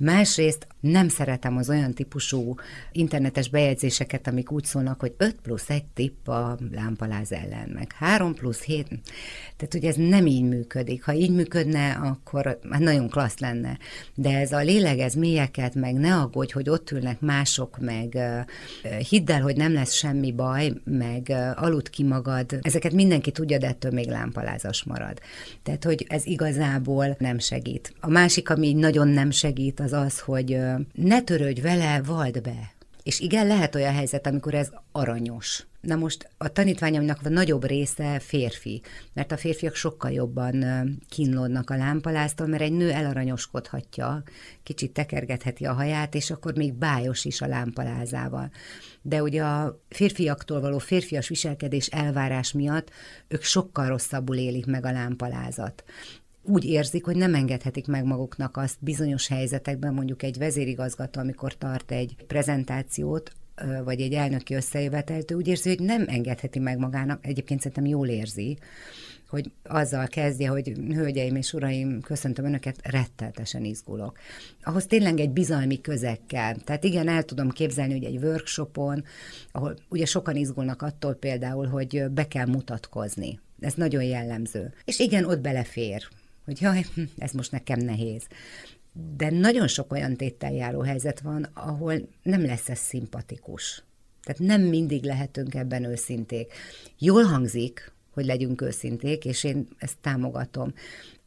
Másrészt 0.00 0.66
nem 0.80 1.08
szeretem 1.08 1.56
az 1.56 1.68
olyan 1.68 1.94
típusú 1.94 2.54
internetes 2.92 3.48
bejegyzéseket, 3.48 4.26
amik 4.26 4.52
úgy 4.52 4.64
szólnak, 4.64 5.00
hogy 5.00 5.14
5 5.16 5.36
plusz 5.42 5.70
1 5.70 5.84
tipp 5.84 6.28
a 6.28 6.58
lámpaláz 6.72 7.32
ellen, 7.32 7.68
meg 7.74 7.92
3 7.92 8.34
plusz 8.34 8.62
7. 8.62 8.86
Tehát 9.56 9.74
ugye 9.74 9.88
ez 9.88 9.96
nem 9.96 10.26
így 10.26 10.42
működik. 10.42 11.04
Ha 11.04 11.12
így 11.12 11.30
működne, 11.30 11.90
akkor 11.90 12.58
hát 12.70 12.80
nagyon 12.80 13.08
klassz 13.08 13.38
lenne. 13.38 13.78
De 14.14 14.38
ez 14.38 14.52
a 14.52 14.58
lélegez 14.58 15.14
mélyeket, 15.14 15.74
meg 15.74 15.94
ne 15.94 16.14
aggódj, 16.16 16.52
hogy 16.52 16.68
ott 16.68 16.90
ülnek 16.90 17.20
mások, 17.20 17.78
meg 17.78 18.18
hidd 19.08 19.30
el, 19.30 19.42
hogy 19.42 19.56
nem 19.56 19.72
lesz 19.72 19.92
semmi 19.92 20.32
baj, 20.32 20.72
meg 20.84 21.32
alud 21.54 21.90
ki 21.90 22.04
magad. 22.04 22.58
Ezeket 22.60 22.92
mindenki 22.92 23.30
tudja, 23.30 23.58
de 23.58 23.66
ettől 23.66 23.92
még 23.92 24.08
lámpalázas 24.08 24.84
marad. 24.84 25.18
Tehát, 25.62 25.84
hogy 25.84 26.06
ez 26.08 26.26
igazából 26.26 27.16
nem 27.18 27.38
segít. 27.38 27.94
A 28.00 28.08
másik, 28.08 28.50
ami 28.50 28.72
nagyon 28.72 29.08
nem 29.08 29.30
segít, 29.30 29.80
az 29.80 29.87
az, 29.92 30.20
hogy 30.20 30.58
ne 30.92 31.22
törődj 31.22 31.60
vele, 31.60 32.02
vald 32.02 32.42
be. 32.42 32.72
És 33.02 33.20
igen, 33.20 33.46
lehet 33.46 33.74
olyan 33.74 33.94
helyzet, 33.94 34.26
amikor 34.26 34.54
ez 34.54 34.70
aranyos. 34.92 35.66
Na 35.80 35.96
most 35.96 36.28
a 36.36 36.48
tanítványomnak 36.48 37.18
a 37.24 37.28
nagyobb 37.28 37.64
része 37.64 38.18
férfi, 38.18 38.82
mert 39.12 39.32
a 39.32 39.36
férfiak 39.36 39.74
sokkal 39.74 40.10
jobban 40.10 40.64
kínlódnak 41.08 41.70
a 41.70 41.76
lámpaláztól, 41.76 42.46
mert 42.46 42.62
egy 42.62 42.72
nő 42.72 42.90
elaranyoskodhatja, 42.90 44.22
kicsit 44.62 44.92
tekergetheti 44.92 45.64
a 45.64 45.72
haját, 45.72 46.14
és 46.14 46.30
akkor 46.30 46.56
még 46.56 46.72
bájos 46.72 47.24
is 47.24 47.40
a 47.40 47.46
lámpalázával. 47.46 48.50
De 49.02 49.22
ugye 49.22 49.42
a 49.42 49.80
férfiaktól 49.88 50.60
való 50.60 50.78
férfias 50.78 51.28
viselkedés 51.28 51.86
elvárás 51.86 52.52
miatt 52.52 52.90
ők 53.28 53.42
sokkal 53.42 53.86
rosszabbul 53.86 54.36
élik 54.36 54.66
meg 54.66 54.86
a 54.86 54.92
lámpalázat 54.92 55.84
úgy 56.48 56.64
érzik, 56.64 57.04
hogy 57.04 57.16
nem 57.16 57.34
engedhetik 57.34 57.86
meg 57.86 58.04
maguknak 58.04 58.56
azt 58.56 58.76
bizonyos 58.80 59.28
helyzetekben, 59.28 59.94
mondjuk 59.94 60.22
egy 60.22 60.38
vezérigazgató, 60.38 61.20
amikor 61.20 61.56
tart 61.56 61.90
egy 61.90 62.16
prezentációt, 62.26 63.32
vagy 63.84 64.00
egy 64.00 64.12
elnöki 64.12 64.54
összejövetelt, 64.54 65.32
úgy 65.32 65.48
érzi, 65.48 65.68
hogy 65.68 65.80
nem 65.80 66.04
engedheti 66.06 66.58
meg 66.58 66.78
magának, 66.78 67.26
egyébként 67.26 67.60
szerintem 67.60 67.86
jól 67.86 68.08
érzi, 68.08 68.58
hogy 69.28 69.50
azzal 69.62 70.06
kezdje, 70.06 70.48
hogy 70.48 70.72
hölgyeim 70.88 71.36
és 71.36 71.52
uraim, 71.52 72.00
köszöntöm 72.00 72.44
önöket, 72.44 72.76
retteltesen 72.82 73.64
izgulok. 73.64 74.18
Ahhoz 74.62 74.86
tényleg 74.86 75.20
egy 75.20 75.30
bizalmi 75.30 75.80
közeg 75.80 76.18
kell. 76.26 76.54
Tehát 76.56 76.84
igen, 76.84 77.08
el 77.08 77.22
tudom 77.22 77.50
képzelni, 77.50 77.92
hogy 77.92 78.04
egy 78.04 78.24
workshopon, 78.24 79.04
ahol 79.52 79.76
ugye 79.88 80.04
sokan 80.04 80.36
izgulnak 80.36 80.82
attól 80.82 81.14
például, 81.14 81.66
hogy 81.66 82.04
be 82.10 82.28
kell 82.28 82.46
mutatkozni. 82.46 83.40
Ez 83.60 83.74
nagyon 83.74 84.02
jellemző. 84.02 84.72
És 84.84 84.98
igen, 84.98 85.24
ott 85.24 85.40
belefér 85.40 86.08
hogy 86.48 86.60
jaj, 86.60 86.86
ez 87.18 87.32
most 87.32 87.52
nekem 87.52 87.78
nehéz. 87.78 88.26
De 89.16 89.30
nagyon 89.30 89.68
sok 89.68 89.92
olyan 89.92 90.16
téttel 90.16 90.52
járó 90.52 90.80
helyzet 90.80 91.20
van, 91.20 91.50
ahol 91.54 92.08
nem 92.22 92.44
lesz 92.44 92.68
ez 92.68 92.78
szimpatikus. 92.78 93.82
Tehát 94.22 94.40
nem 94.40 94.68
mindig 94.68 95.04
lehetünk 95.04 95.54
ebben 95.54 95.84
őszinték. 95.84 96.52
Jól 96.98 97.22
hangzik, 97.22 97.92
hogy 98.10 98.24
legyünk 98.24 98.60
őszinték, 98.60 99.24
és 99.24 99.44
én 99.44 99.68
ezt 99.78 99.96
támogatom. 100.00 100.74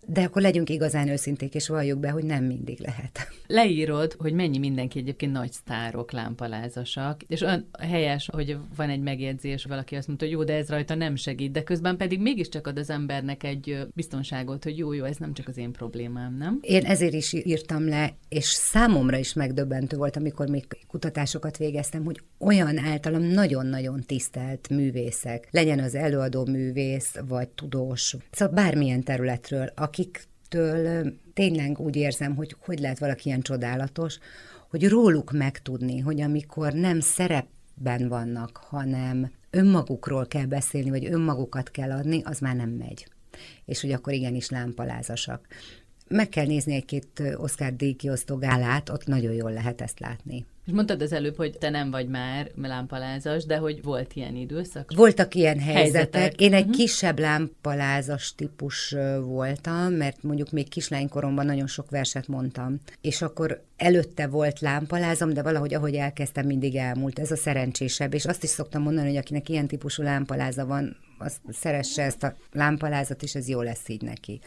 De 0.07 0.21
akkor 0.21 0.41
legyünk 0.41 0.69
igazán 0.69 1.07
őszinték, 1.07 1.53
és 1.53 1.67
valljuk 1.67 1.99
be, 1.99 2.09
hogy 2.09 2.23
nem 2.23 2.43
mindig 2.43 2.79
lehet. 2.79 3.27
Leírod, 3.47 4.15
hogy 4.17 4.33
mennyi 4.33 4.57
mindenki 4.57 4.99
egyébként 4.99 5.31
nagy 5.31 5.51
sztárok, 5.51 6.11
lámpalázasak, 6.11 7.21
és 7.27 7.41
olyan 7.41 7.69
helyes, 7.79 8.29
hogy 8.31 8.57
van 8.75 8.89
egy 8.89 9.01
megjegyzés, 9.01 9.65
valaki 9.65 9.95
azt 9.95 10.07
mondta, 10.07 10.25
hogy 10.25 10.33
jó, 10.33 10.43
de 10.43 10.53
ez 10.53 10.69
rajta 10.69 10.95
nem 10.95 11.15
segít, 11.15 11.51
de 11.51 11.63
közben 11.63 11.97
pedig 11.97 12.19
mégiscsak 12.21 12.67
ad 12.67 12.77
az 12.77 12.89
embernek 12.89 13.43
egy 13.43 13.87
biztonságot, 13.93 14.63
hogy 14.63 14.77
jó, 14.77 14.93
jó, 14.93 15.03
ez 15.03 15.17
nem 15.17 15.33
csak 15.33 15.47
az 15.47 15.57
én 15.57 15.71
problémám, 15.71 16.37
nem? 16.37 16.59
Én 16.61 16.85
ezért 16.85 17.13
is 17.13 17.33
írtam 17.33 17.87
le, 17.87 18.15
és 18.29 18.45
számomra 18.45 19.17
is 19.17 19.33
megdöbbentő 19.33 19.97
volt, 19.97 20.15
amikor 20.15 20.47
még 20.47 20.65
kutatásokat 20.87 21.57
végeztem, 21.57 22.03
hogy 22.03 22.21
olyan 22.37 22.77
általam 22.77 23.21
nagyon-nagyon 23.21 24.03
tisztelt 24.05 24.69
művészek, 24.69 25.47
legyen 25.51 25.79
az 25.79 25.95
előadó 25.95 26.45
művész, 26.45 27.15
vagy 27.27 27.49
tudós, 27.49 28.15
szóval 28.31 28.53
bármilyen 28.53 29.03
területről, 29.03 29.71
akiktől 29.91 31.13
tényleg 31.33 31.79
úgy 31.79 31.95
érzem, 31.95 32.35
hogy 32.35 32.55
hogy 32.59 32.79
lehet 32.79 32.99
valaki 32.99 33.27
ilyen 33.27 33.41
csodálatos, 33.41 34.19
hogy 34.69 34.87
róluk 34.87 35.31
megtudni, 35.31 35.99
hogy 35.99 36.21
amikor 36.21 36.73
nem 36.73 36.99
szerepben 36.99 38.07
vannak, 38.07 38.57
hanem 38.57 39.31
önmagukról 39.49 40.27
kell 40.27 40.45
beszélni, 40.45 40.89
vagy 40.89 41.05
önmagukat 41.05 41.71
kell 41.71 41.91
adni, 41.91 42.21
az 42.23 42.39
már 42.39 42.55
nem 42.55 42.69
megy. 42.69 43.07
És 43.65 43.81
hogy 43.81 43.91
akkor 43.91 44.13
igenis 44.13 44.49
lámpalázasak. 44.49 45.47
Meg 46.11 46.29
kell 46.29 46.45
nézni 46.45 46.75
egy-két 46.75 47.23
Oscar 47.35 47.75
díjkiosztó 47.75 48.37
gálát, 48.37 48.89
ott 48.89 49.05
nagyon 49.05 49.33
jól 49.33 49.51
lehet 49.51 49.81
ezt 49.81 49.99
látni. 49.99 50.45
És 50.65 50.73
mondtad 50.73 51.01
az 51.01 51.11
előbb, 51.11 51.35
hogy 51.35 51.57
te 51.57 51.69
nem 51.69 51.91
vagy 51.91 52.07
már 52.07 52.51
lámpalázas, 52.61 53.45
de 53.45 53.57
hogy 53.57 53.83
volt 53.83 54.13
ilyen 54.13 54.35
időszak? 54.35 54.91
Voltak 54.95 55.35
ilyen 55.35 55.59
helyzetek. 55.59 56.13
helyzetek. 56.13 56.41
Én 56.41 56.53
egy 56.53 56.61
uh-huh. 56.61 56.75
kisebb 56.75 57.19
lámpalázas 57.19 58.35
típus 58.35 58.95
voltam, 59.21 59.93
mert 59.93 60.23
mondjuk 60.23 60.51
még 60.51 60.69
kislánykoromban 60.69 61.45
nagyon 61.45 61.67
sok 61.67 61.89
verset 61.89 62.27
mondtam. 62.27 62.79
És 63.01 63.21
akkor 63.21 63.63
előtte 63.77 64.27
volt 64.27 64.59
lámpalázom, 64.59 65.33
de 65.33 65.41
valahogy 65.41 65.73
ahogy 65.73 65.95
elkezdtem, 65.95 66.45
mindig 66.45 66.75
elmúlt. 66.75 67.19
Ez 67.19 67.31
a 67.31 67.35
szerencsésebb. 67.35 68.13
És 68.13 68.25
azt 68.25 68.43
is 68.43 68.49
szoktam 68.49 68.81
mondani, 68.81 69.07
hogy 69.07 69.17
akinek 69.17 69.49
ilyen 69.49 69.67
típusú 69.67 70.03
lámpaláza 70.03 70.65
van, 70.65 70.97
az 71.17 71.33
szeresse 71.51 72.03
ezt 72.03 72.23
a 72.23 72.35
lámpalázat, 72.51 73.23
és 73.23 73.35
ez 73.35 73.47
jó 73.47 73.61
lesz 73.61 73.89
így 73.89 74.01
neki. 74.01 74.39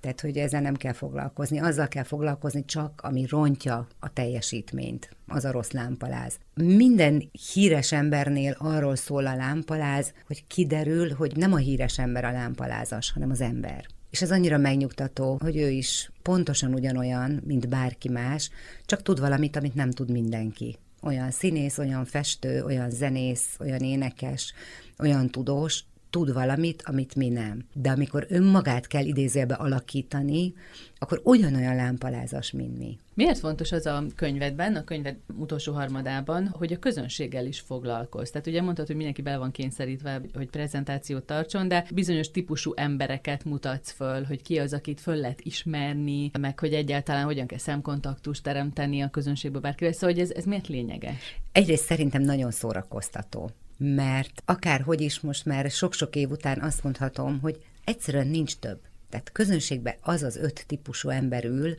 Tehát, 0.00 0.20
hogy 0.20 0.36
ezzel 0.36 0.60
nem 0.60 0.74
kell 0.74 0.92
foglalkozni. 0.92 1.60
Azzal 1.60 1.88
kell 1.88 2.02
foglalkozni 2.02 2.64
csak, 2.64 3.00
ami 3.02 3.26
rontja 3.28 3.86
a 3.98 4.12
teljesítményt. 4.12 5.16
Az 5.26 5.44
a 5.44 5.50
rossz 5.50 5.70
lámpaláz. 5.70 6.38
Minden 6.54 7.30
híres 7.52 7.92
embernél 7.92 8.56
arról 8.58 8.96
szól 8.96 9.26
a 9.26 9.36
lámpaláz, 9.36 10.12
hogy 10.26 10.46
kiderül, 10.46 11.14
hogy 11.14 11.36
nem 11.36 11.52
a 11.52 11.56
híres 11.56 11.98
ember 11.98 12.24
a 12.24 12.32
lámpalázas, 12.32 13.12
hanem 13.12 13.30
az 13.30 13.40
ember. 13.40 13.86
És 14.10 14.22
ez 14.22 14.30
annyira 14.30 14.58
megnyugtató, 14.58 15.38
hogy 15.40 15.56
ő 15.56 15.70
is 15.70 16.10
pontosan 16.22 16.74
ugyanolyan, 16.74 17.42
mint 17.44 17.68
bárki 17.68 18.08
más, 18.08 18.50
csak 18.84 19.02
tud 19.02 19.20
valamit, 19.20 19.56
amit 19.56 19.74
nem 19.74 19.90
tud 19.90 20.10
mindenki. 20.10 20.78
Olyan 21.02 21.30
színész, 21.30 21.78
olyan 21.78 22.04
festő, 22.04 22.64
olyan 22.64 22.90
zenész, 22.90 23.56
olyan 23.60 23.80
énekes, 23.80 24.54
olyan 24.98 25.28
tudós, 25.28 25.84
tud 26.10 26.32
valamit, 26.32 26.82
amit 26.86 27.14
mi 27.14 27.28
nem. 27.28 27.64
De 27.72 27.90
amikor 27.90 28.26
önmagát 28.28 28.86
kell 28.86 29.04
idézőbe 29.04 29.54
alakítani, 29.54 30.54
akkor 30.98 31.20
olyan-olyan 31.24 31.76
lámpalázas, 31.76 32.50
mint 32.50 32.78
mi. 32.78 32.98
Miért 33.14 33.38
fontos 33.38 33.72
az 33.72 33.86
a 33.86 34.04
könyvedben, 34.16 34.76
a 34.76 34.84
könyved 34.84 35.16
utolsó 35.38 35.72
harmadában, 35.72 36.48
hogy 36.48 36.72
a 36.72 36.78
közönséggel 36.78 37.46
is 37.46 37.60
foglalkoz? 37.60 38.30
Tehát 38.30 38.46
ugye 38.46 38.62
mondtad, 38.62 38.86
hogy 38.86 38.96
mindenki 38.96 39.22
bele 39.22 39.36
van 39.36 39.50
kényszerítve, 39.50 40.20
hogy 40.34 40.50
prezentációt 40.50 41.24
tartson, 41.24 41.68
de 41.68 41.86
bizonyos 41.94 42.30
típusú 42.30 42.72
embereket 42.76 43.44
mutatsz 43.44 43.90
föl, 43.90 44.24
hogy 44.24 44.42
ki 44.42 44.58
az, 44.58 44.72
akit 44.72 45.00
föl 45.00 45.16
lehet 45.16 45.40
ismerni, 45.40 46.30
meg 46.38 46.58
hogy 46.58 46.72
egyáltalán 46.72 47.24
hogyan 47.24 47.46
kell 47.46 47.58
szemkontaktust 47.58 48.42
teremteni 48.42 49.00
a 49.00 49.10
közönségbe 49.10 49.58
bárkivel. 49.58 49.92
Szóval 49.92 50.10
hogy 50.10 50.20
ez, 50.20 50.30
ez 50.30 50.44
miért 50.44 50.68
lényeges? 50.68 51.40
Egyrészt 51.52 51.84
szerintem 51.84 52.22
nagyon 52.22 52.50
szórakoztató 52.50 53.50
mert 53.82 54.42
akárhogy 54.44 55.00
is 55.00 55.20
most 55.20 55.44
már 55.44 55.70
sok-sok 55.70 56.16
év 56.16 56.30
után 56.30 56.60
azt 56.60 56.82
mondhatom, 56.82 57.40
hogy 57.40 57.64
egyszerűen 57.84 58.26
nincs 58.26 58.56
több. 58.56 58.80
Tehát 59.10 59.32
közönségben 59.32 59.94
az 60.00 60.22
az 60.22 60.36
öt 60.36 60.64
típusú 60.66 61.08
ember 61.08 61.44
ül, 61.44 61.76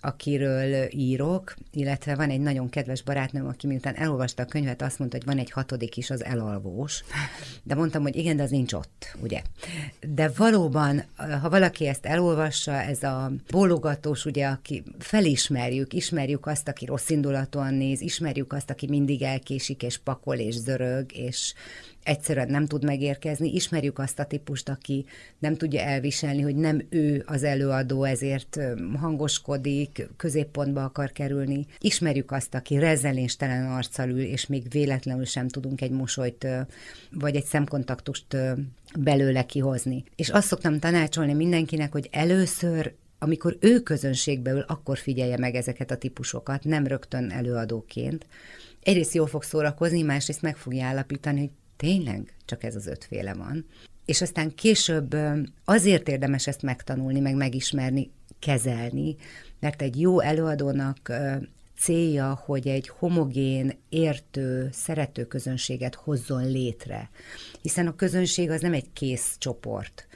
akiről 0.00 0.88
írok, 0.90 1.54
illetve 1.72 2.14
van 2.14 2.30
egy 2.30 2.40
nagyon 2.40 2.68
kedves 2.68 3.02
barátnőm, 3.02 3.46
aki 3.46 3.66
miután 3.66 3.94
elolvasta 3.94 4.42
a 4.42 4.46
könyvet, 4.46 4.82
azt 4.82 4.98
mondta, 4.98 5.16
hogy 5.16 5.26
van 5.26 5.38
egy 5.38 5.50
hatodik 5.50 5.96
is, 5.96 6.10
az 6.10 6.24
elalvós. 6.24 7.04
De 7.62 7.74
mondtam, 7.74 8.02
hogy 8.02 8.16
igen, 8.16 8.36
de 8.36 8.42
az 8.42 8.50
nincs 8.50 8.72
ott, 8.72 9.16
ugye. 9.22 9.42
De 10.00 10.30
valóban, 10.36 11.04
ha 11.40 11.50
valaki 11.50 11.86
ezt 11.86 12.06
elolvassa, 12.06 12.72
ez 12.72 13.02
a 13.02 13.32
bólogatós, 13.50 14.24
ugye, 14.24 14.46
aki 14.46 14.82
felismerjük, 14.98 15.92
ismerjük 15.92 16.46
azt, 16.46 16.68
aki 16.68 16.84
rossz 16.84 17.08
indulatúan 17.08 17.74
néz, 17.74 18.00
ismerjük 18.00 18.52
azt, 18.52 18.70
aki 18.70 18.86
mindig 18.86 19.22
elkésik, 19.22 19.82
és 19.82 19.98
pakol, 19.98 20.36
és 20.36 20.54
zörög, 20.54 21.12
és 21.12 21.54
egyszerűen 22.08 22.48
nem 22.48 22.66
tud 22.66 22.84
megérkezni. 22.84 23.54
Ismerjük 23.54 23.98
azt 23.98 24.18
a 24.18 24.24
típust, 24.24 24.68
aki 24.68 25.04
nem 25.38 25.56
tudja 25.56 25.80
elviselni, 25.80 26.42
hogy 26.42 26.56
nem 26.56 26.86
ő 26.88 27.22
az 27.26 27.42
előadó, 27.42 28.04
ezért 28.04 28.58
hangoskodik, 28.96 30.08
középpontba 30.16 30.84
akar 30.84 31.12
kerülni. 31.12 31.66
Ismerjük 31.78 32.30
azt, 32.30 32.54
aki 32.54 32.78
rezeléstelen 32.78 33.70
arccal 33.70 34.08
ül, 34.08 34.22
és 34.22 34.46
még 34.46 34.70
véletlenül 34.70 35.24
sem 35.24 35.48
tudunk 35.48 35.80
egy 35.80 35.90
mosolyt 35.90 36.46
vagy 37.10 37.36
egy 37.36 37.44
szemkontaktust 37.44 38.36
belőle 38.98 39.46
kihozni. 39.46 40.04
És 40.16 40.28
azt 40.28 40.46
szoktam 40.46 40.78
tanácsolni 40.78 41.32
mindenkinek, 41.32 41.92
hogy 41.92 42.08
először 42.12 42.94
amikor 43.20 43.56
ő 43.60 43.80
közönségbe 43.80 44.50
ül, 44.50 44.64
akkor 44.66 44.98
figyelje 44.98 45.38
meg 45.38 45.54
ezeket 45.54 45.90
a 45.90 45.96
típusokat, 45.96 46.64
nem 46.64 46.86
rögtön 46.86 47.30
előadóként. 47.30 48.26
Egyrészt 48.82 49.14
jól 49.14 49.26
fog 49.26 49.42
szórakozni, 49.42 50.02
másrészt 50.02 50.42
meg 50.42 50.56
fogja 50.56 50.84
állapítani, 50.84 51.38
hogy 51.40 51.50
tényleg 51.78 52.34
csak 52.44 52.62
ez 52.62 52.74
az 52.74 52.86
ötféle 52.86 53.34
van. 53.34 53.66
És 54.04 54.22
aztán 54.22 54.54
később 54.54 55.16
azért 55.64 56.08
érdemes 56.08 56.46
ezt 56.46 56.62
megtanulni, 56.62 57.20
meg 57.20 57.34
megismerni, 57.34 58.10
kezelni, 58.38 59.16
mert 59.60 59.82
egy 59.82 60.00
jó 60.00 60.20
előadónak 60.20 61.12
célja, 61.78 62.42
hogy 62.44 62.68
egy 62.68 62.88
homogén, 62.88 63.78
értő, 63.88 64.68
szerető 64.72 65.26
közönséget 65.26 65.94
hozzon 65.94 66.50
létre. 66.50 67.10
Hiszen 67.62 67.86
a 67.86 67.96
közönség 67.96 68.50
az 68.50 68.60
nem 68.60 68.72
egy 68.72 68.92
kész 68.92 69.36
csoport 69.38 70.06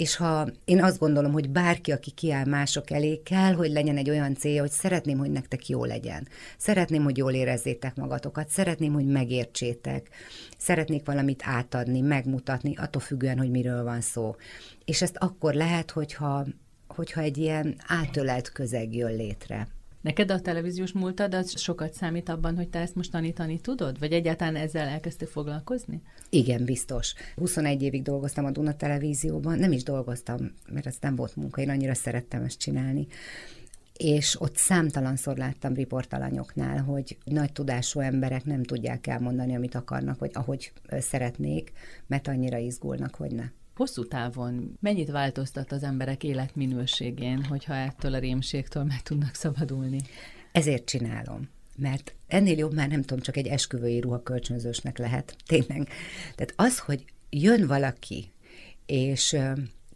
és 0.00 0.16
ha 0.16 0.48
én 0.64 0.82
azt 0.82 0.98
gondolom, 0.98 1.32
hogy 1.32 1.50
bárki, 1.50 1.92
aki 1.92 2.10
kiáll 2.10 2.44
mások 2.44 2.90
elé, 2.90 3.22
kell, 3.22 3.54
hogy 3.54 3.70
legyen 3.70 3.96
egy 3.96 4.10
olyan 4.10 4.34
célja, 4.34 4.60
hogy 4.60 4.70
szeretném, 4.70 5.18
hogy 5.18 5.30
nektek 5.30 5.68
jó 5.68 5.84
legyen. 5.84 6.28
Szeretném, 6.58 7.02
hogy 7.02 7.16
jól 7.16 7.32
érezzétek 7.32 7.96
magatokat, 7.96 8.48
szeretném, 8.48 8.92
hogy 8.92 9.06
megértsétek, 9.06 10.08
szeretnék 10.58 11.06
valamit 11.06 11.42
átadni, 11.44 12.00
megmutatni, 12.00 12.76
attól 12.76 13.02
függően, 13.02 13.38
hogy 13.38 13.50
miről 13.50 13.84
van 13.84 14.00
szó. 14.00 14.36
És 14.84 15.02
ezt 15.02 15.16
akkor 15.16 15.54
lehet, 15.54 15.90
hogyha, 15.90 16.46
hogyha 16.88 17.20
egy 17.20 17.38
ilyen 17.38 17.76
átölelt 17.86 18.52
közeg 18.52 18.94
jön 18.94 19.16
létre. 19.16 19.68
Neked 20.00 20.30
a 20.30 20.40
televíziós 20.40 20.92
múltad 20.92 21.34
az 21.34 21.58
sokat 21.58 21.92
számít 21.92 22.28
abban, 22.28 22.56
hogy 22.56 22.68
te 22.68 22.78
ezt 22.78 22.94
most 22.94 23.10
tanítani 23.10 23.60
tudod? 23.60 23.98
Vagy 23.98 24.12
egyáltalán 24.12 24.56
ezzel 24.56 24.88
elkezdtél 24.88 25.28
foglalkozni? 25.28 26.02
Igen, 26.30 26.64
biztos. 26.64 27.14
21 27.36 27.82
évig 27.82 28.02
dolgoztam 28.02 28.44
a 28.44 28.50
Duna 28.50 28.76
televízióban, 28.76 29.58
nem 29.58 29.72
is 29.72 29.82
dolgoztam, 29.82 30.52
mert 30.72 30.86
ez 30.86 30.96
nem 31.00 31.16
volt 31.16 31.36
munka, 31.36 31.60
én 31.60 31.70
annyira 31.70 31.94
szerettem 31.94 32.42
ezt 32.42 32.58
csinálni 32.58 33.06
és 34.02 34.40
ott 34.40 34.56
számtalanszor 34.56 35.36
láttam 35.36 35.74
riportalanyoknál, 35.74 36.82
hogy 36.82 37.18
nagy 37.24 37.52
tudású 37.52 38.00
emberek 38.00 38.44
nem 38.44 38.62
tudják 38.62 39.06
elmondani, 39.06 39.56
amit 39.56 39.74
akarnak, 39.74 40.18
vagy 40.18 40.30
ahogy 40.32 40.72
szeretnék, 40.98 41.72
mert 42.06 42.28
annyira 42.28 42.56
izgulnak, 42.56 43.14
hogy 43.14 43.32
ne 43.32 43.44
hosszú 43.80 44.04
távon 44.04 44.76
mennyit 44.80 45.10
változtat 45.10 45.72
az 45.72 45.82
emberek 45.82 46.24
életminőségén, 46.24 47.44
hogyha 47.44 47.74
ettől 47.74 48.14
a 48.14 48.18
rémségtől 48.18 48.84
meg 48.84 49.02
tudnak 49.02 49.34
szabadulni? 49.34 50.00
Ezért 50.52 50.84
csinálom 50.84 51.48
mert 51.76 52.14
ennél 52.26 52.58
jobb 52.58 52.74
már 52.74 52.88
nem 52.88 53.02
tudom, 53.02 53.22
csak 53.22 53.36
egy 53.36 53.46
esküvői 53.46 54.00
ruha 54.00 54.22
kölcsönzősnek 54.22 54.98
lehet, 54.98 55.36
tényleg. 55.46 55.88
Tehát 56.34 56.54
az, 56.56 56.78
hogy 56.78 57.04
jön 57.30 57.66
valaki, 57.66 58.32
és 58.86 59.36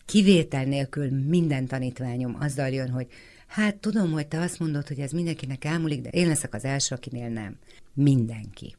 kivétel 0.05 0.64
nélkül 0.64 1.11
minden 1.11 1.67
tanítványom 1.67 2.37
azzal 2.41 2.69
jön, 2.69 2.91
hogy 2.91 3.07
hát 3.47 3.76
tudom, 3.76 4.12
hogy 4.12 4.26
te 4.26 4.41
azt 4.41 4.59
mondod, 4.59 4.88
hogy 4.88 5.00
ez 5.00 5.12
mindenkinek 5.12 5.64
elmúlik, 5.64 6.00
de 6.00 6.09
én 6.09 6.29
leszek 6.29 6.55
az 6.55 6.64
első, 6.64 6.95
akinél 6.95 7.29
nem. 7.29 7.59
Mindenki. 7.93 8.75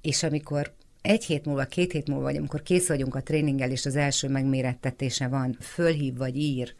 És 0.00 0.22
amikor 0.22 0.74
egy 1.02 1.24
hét 1.24 1.44
múlva, 1.44 1.64
két 1.64 1.92
hét 1.92 2.08
múlva, 2.08 2.24
vagy 2.24 2.36
amikor 2.36 2.62
kész 2.62 2.88
vagyunk 2.88 3.14
a 3.14 3.22
tréninggel, 3.22 3.70
és 3.70 3.86
az 3.86 3.96
első 3.96 4.28
megmérettetése 4.28 5.28
van, 5.28 5.56
fölhív 5.60 6.16
vagy 6.16 6.36
ír, 6.36 6.74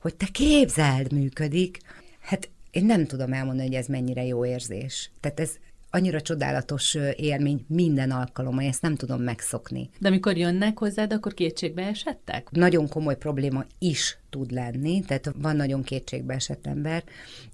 hogy 0.00 0.14
te 0.16 0.26
képzeld, 0.32 1.12
működik, 1.12 1.78
hát 2.20 2.48
én 2.70 2.84
nem 2.84 3.06
tudom 3.06 3.32
elmondani, 3.32 3.68
hogy 3.68 3.76
ez 3.76 3.86
mennyire 3.86 4.24
jó 4.24 4.44
érzés. 4.44 5.10
Tehát 5.20 5.40
ez 5.40 5.50
annyira 5.90 6.20
csodálatos 6.20 6.96
élmény 7.16 7.64
minden 7.68 8.10
alkalommal, 8.10 8.64
ezt 8.64 8.82
nem 8.82 8.94
tudom 8.94 9.22
megszokni. 9.22 9.90
De 9.98 10.08
amikor 10.08 10.36
jönnek 10.36 10.78
hozzád, 10.78 11.12
akkor 11.12 11.34
kétségbe 11.34 11.82
esettek? 11.82 12.50
Nagyon 12.50 12.88
komoly 12.88 13.16
probléma 13.16 13.64
is 13.78 14.18
tud 14.30 14.50
lenni, 14.50 15.00
tehát 15.00 15.30
van 15.36 15.56
nagyon 15.56 15.82
kétségbe 15.82 16.34
esett 16.34 16.66
ember. 16.66 17.04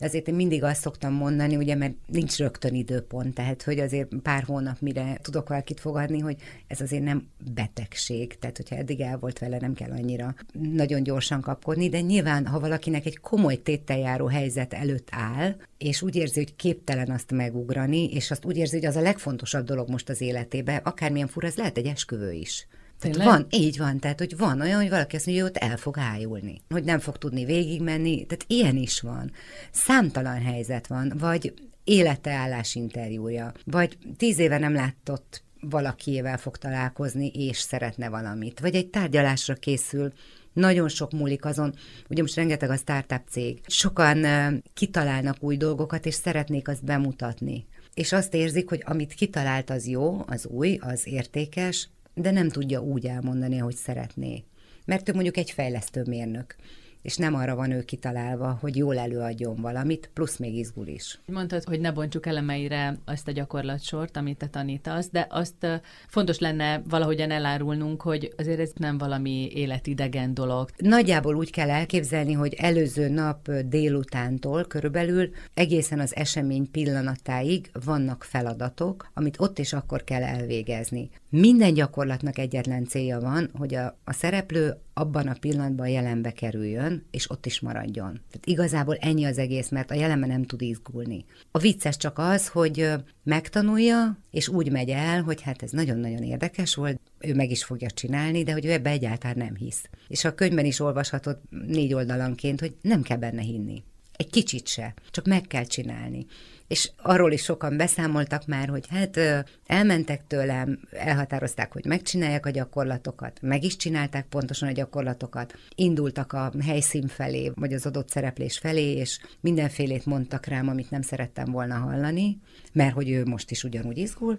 Azért 0.01 0.29
én 0.29 0.35
mindig 0.35 0.63
azt 0.63 0.81
szoktam 0.81 1.13
mondani, 1.13 1.57
ugye, 1.57 1.75
mert 1.75 1.95
nincs 2.07 2.37
rögtön 2.37 2.75
időpont, 2.75 3.35
tehát 3.35 3.63
hogy 3.63 3.79
azért 3.79 4.09
pár 4.23 4.43
hónap 4.43 4.81
mire 4.81 5.19
tudok 5.23 5.49
valakit 5.49 5.81
fogadni, 5.81 6.21
hogy 6.21 6.37
ez 6.67 6.81
azért 6.81 7.03
nem 7.03 7.29
betegség, 7.55 8.39
tehát 8.39 8.57
hogyha 8.57 8.77
eddig 8.77 9.01
el 9.01 9.19
volt 9.19 9.39
vele, 9.39 9.59
nem 9.61 9.75
kell 9.75 9.91
annyira 9.91 10.35
nagyon 10.53 11.03
gyorsan 11.03 11.41
kapkodni, 11.41 11.89
de 11.89 12.01
nyilván, 12.01 12.47
ha 12.47 12.61
valakinek 12.61 13.07
egy 13.07 13.19
komoly 13.19 13.63
tételjáró 13.63 14.27
helyzet 14.27 14.73
előtt 14.75 15.09
áll, 15.11 15.57
és 15.85 16.03
úgy 16.03 16.17
érzi, 16.17 16.39
hogy 16.39 16.57
képtelen 16.57 17.11
azt 17.11 17.31
megugrani, 17.31 18.11
és 18.13 18.31
azt 18.31 18.45
úgy 18.45 18.57
érzi, 18.57 18.77
hogy 18.77 18.87
az 18.87 18.97
a 18.97 19.01
legfontosabb 19.01 19.65
dolog 19.65 19.89
most 19.89 20.09
az 20.09 20.21
életében, 20.21 20.81
akármilyen 20.85 21.29
fura, 21.29 21.47
ez 21.47 21.57
lehet 21.57 21.79
egy 21.79 21.87
esküvő 21.87 22.33
is. 22.33 22.67
Tehát 23.01 23.17
van, 23.17 23.47
így 23.51 23.79
van, 23.79 23.99
tehát 23.99 24.19
hogy 24.19 24.37
van 24.37 24.61
olyan, 24.61 24.81
hogy 24.81 24.91
valaki 24.91 25.17
azt 25.17 25.27
mondja, 25.27 25.45
hogy 25.45 25.53
ott 25.55 25.71
el 25.71 25.77
fog 25.77 25.99
ájulni, 25.99 26.61
hogy 26.69 26.85
nem 26.85 26.99
fog 26.99 27.19
tudni 27.19 27.45
végigmenni, 27.45 28.27
tehát 28.27 28.45
ilyen 28.47 28.77
is 28.77 29.01
van. 29.01 29.33
Számtalan 29.71 30.43
helyzet 30.43 30.87
van, 30.87 31.13
vagy 31.19 31.55
élete 31.85 32.33
állásinterjúja, 32.33 33.53
vagy 33.65 33.99
tíz 34.17 34.39
éve 34.39 34.59
nem 34.59 34.75
látott 34.75 35.43
valakiével 35.61 36.39
fog 36.39 36.57
találkozni, 36.57 37.27
és 37.29 37.59
szeretne 37.59 38.09
valamit, 38.09 38.61
vagy 38.61 38.75
egy 38.75 38.89
tárgyalásra 38.89 39.55
készül, 39.55 40.13
nagyon 40.55 40.89
sok 40.89 41.13
múlik 41.13 41.45
azon, 41.45 41.75
ugye 42.09 42.23
most 42.23 42.35
rengeteg 42.35 42.71
a 42.71 42.77
startup 42.77 43.23
cég. 43.31 43.61
Sokan 43.67 44.27
kitalálnak 44.75 45.37
új 45.41 45.57
dolgokat, 45.57 46.07
és 46.07 46.15
szeretnék 46.15 46.69
azt 46.69 46.85
bemutatni. 46.85 47.67
És 47.95 48.13
azt 48.13 48.35
érzik, 48.35 48.69
hogy 48.69 48.83
amit 48.85 49.15
kitalált, 49.15 49.71
az 49.71 49.87
jó, 49.87 50.25
az 50.27 50.47
új, 50.47 50.79
az 50.81 51.07
értékes, 51.07 51.89
de 52.15 52.31
nem 52.31 52.49
tudja 52.49 52.81
úgy 52.81 53.07
elmondani, 53.07 53.61
ahogy 53.61 53.77
szeretné. 53.77 54.45
Mert 54.85 55.09
ő 55.09 55.13
mondjuk 55.13 55.37
egy 55.37 55.51
fejlesztő 55.51 56.03
mérnök 56.07 56.57
és 57.05 57.17
nem 57.17 57.35
arra 57.35 57.55
van 57.55 57.71
ő 57.71 57.83
kitalálva, 57.83 58.59
hogy 58.61 58.77
jól 58.77 58.99
előadjon 58.99 59.57
valamit, 59.61 60.11
plusz 60.13 60.37
még 60.37 60.55
izgul 60.55 60.87
is. 60.87 61.21
Mondtad, 61.27 61.65
hogy 61.65 61.81
ne 61.81 61.93
bontsuk 61.93 62.27
elemeire 62.27 62.99
azt 63.05 63.29
a 63.29 63.33
gyakorlatsort, 63.33 64.17
amit 64.17 64.39
te 64.39 64.47
tanítasz, 64.47 65.09
de 65.11 65.27
azt 65.31 65.67
fontos 66.09 66.39
lenne 66.39 66.83
valahogyan 66.89 67.31
elárulnunk, 67.31 68.03
hogy 68.03 68.33
azért 68.37 68.61
ez 68.61 68.71
nem 68.75 68.99
valami 68.99 69.51
életidegen 69.53 70.35
dolog. 70.35 70.71
Nagyjából 70.77 71.37
úgy 71.37 71.51
kell 71.51 71.71
elképzelni, 71.71 72.33
hogy 72.33 72.55
előző 72.55 73.09
nap 73.09 73.51
délutántól 73.51 74.65
körülbelül 74.65 75.31
egészen 75.55 76.01
az 76.01 76.17
esemény 76.17 76.71
pillanatáig 76.71 77.71
vannak 77.85 78.25
feladatok, 78.25 79.11
amit 79.15 79.41
ott 79.41 79.59
és 79.59 79.73
akkor 79.73 80.05
kell 80.05 80.23
elvégezni. 80.23 81.11
Minden 81.29 81.75
gyakorlatnak 81.75 82.39
egyetlen 82.39 82.85
célja 82.85 83.21
van, 83.21 83.51
hogy 83.59 83.75
a, 83.75 83.99
a 84.05 84.13
szereplő 84.13 84.77
abban 84.95 85.27
a 85.27 85.37
pillanatban 85.41 85.89
jelenbe 85.89 86.33
kerüljön, 86.33 87.05
és 87.11 87.31
ott 87.31 87.47
is 87.47 87.61
maradjon. 87.61 88.13
Tehát 88.13 88.47
igazából 88.47 88.97
ennyi 88.97 89.25
az 89.25 89.39
egész, 89.39 89.69
mert 89.69 89.91
a 89.91 89.95
jelenben 89.95 90.29
nem 90.29 90.45
tud 90.45 90.63
izgulni. 90.63 91.25
A 91.51 91.59
vicces 91.59 91.97
csak 91.97 92.19
az, 92.19 92.49
hogy 92.49 92.91
megtanulja, 93.23 94.19
és 94.31 94.49
úgy 94.49 94.71
megy 94.71 94.89
el, 94.89 95.23
hogy 95.23 95.43
hát 95.43 95.63
ez 95.63 95.71
nagyon-nagyon 95.71 96.23
érdekes 96.23 96.75
volt, 96.75 97.01
ő 97.19 97.35
meg 97.35 97.51
is 97.51 97.65
fogja 97.65 97.91
csinálni, 97.91 98.43
de 98.43 98.53
hogy 98.53 98.65
ő 98.65 98.73
ebbe 98.73 98.91
egyáltalán 98.91 99.37
nem 99.39 99.57
hisz. 99.57 99.89
És 100.09 100.25
a 100.25 100.35
könyvben 100.35 100.65
is 100.65 100.81
olvashatod 100.81 101.41
négy 101.67 101.95
oldalanként, 101.95 102.61
hogy 102.61 102.75
nem 102.81 103.03
kell 103.03 103.19
benne 103.19 103.43
hinni. 103.43 103.83
Egy 104.17 104.31
kicsit 104.31 104.67
se, 104.67 104.95
csak 105.11 105.27
meg 105.27 105.43
kell 105.43 105.65
csinálni 105.65 106.27
és 106.69 106.91
arról 107.03 107.33
is 107.33 107.43
sokan 107.43 107.77
beszámoltak 107.77 108.47
már, 108.47 108.69
hogy 108.69 108.87
hát 108.91 109.21
elmentek 109.67 110.27
tőlem, 110.27 110.81
elhatározták, 110.91 111.73
hogy 111.73 111.85
megcsinálják 111.85 112.47
a 112.47 112.51
gyakorlatokat, 112.51 113.39
meg 113.43 113.65
is 113.65 113.77
csinálták 113.77 114.27
pontosan 114.27 114.69
a 114.69 114.73
gyakorlatokat, 114.73 115.55
indultak 115.75 116.33
a 116.33 116.53
helyszín 116.65 117.07
felé, 117.07 117.53
vagy 117.55 117.73
az 117.73 117.87
adott 117.87 118.11
szereplés 118.11 118.59
felé, 118.59 118.93
és 118.93 119.19
mindenfélét 119.41 120.07
mondtak 120.07 120.47
rám, 120.47 120.69
amit 120.69 120.91
nem 120.91 121.03
szerettem 121.03 121.51
volna 121.51 121.75
hallani, 121.75 122.39
mert 122.73 122.95
hogy 122.95 123.11
ő 123.11 123.25
most 123.25 123.51
is 123.51 123.65
ugyanúgy 123.65 123.99
izgul, 123.99 124.39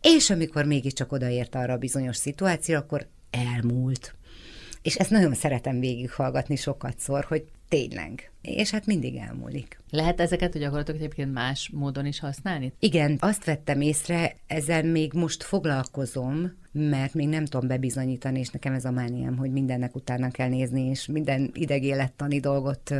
és 0.00 0.30
amikor 0.30 0.64
mégiscsak 0.64 1.12
odaért 1.12 1.54
arra 1.54 1.72
a 1.72 1.78
bizonyos 1.78 2.16
szituáció, 2.16 2.76
akkor 2.76 3.06
elmúlt. 3.30 4.14
És 4.82 4.96
ezt 4.96 5.10
nagyon 5.10 5.34
szeretem 5.34 5.80
végighallgatni 5.80 6.56
sokat 6.56 6.98
szor, 6.98 7.24
hogy 7.24 7.44
tényleg. 7.72 8.30
És 8.42 8.70
hát 8.70 8.86
mindig 8.86 9.16
elmúlik. 9.16 9.80
Lehet 9.90 10.20
ezeket 10.20 10.54
a 10.54 10.58
gyakorlatok 10.58 10.94
egyébként 10.94 11.32
más 11.32 11.70
módon 11.72 12.06
is 12.06 12.20
használni? 12.20 12.72
Igen, 12.78 13.16
azt 13.20 13.44
vettem 13.44 13.80
észre, 13.80 14.36
ezzel 14.46 14.82
még 14.82 15.12
most 15.12 15.42
foglalkozom, 15.42 16.52
mert 16.72 17.14
még 17.14 17.28
nem 17.28 17.44
tudom 17.44 17.68
bebizonyítani, 17.68 18.38
és 18.38 18.48
nekem 18.48 18.72
ez 18.72 18.84
a 18.84 18.90
mániám, 18.90 19.36
hogy 19.36 19.50
mindennek 19.50 19.94
utána 19.94 20.30
kell 20.30 20.48
nézni, 20.48 20.82
és 20.82 21.06
minden 21.06 21.50
idegélettani 21.54 22.40
dolgot 22.40 22.94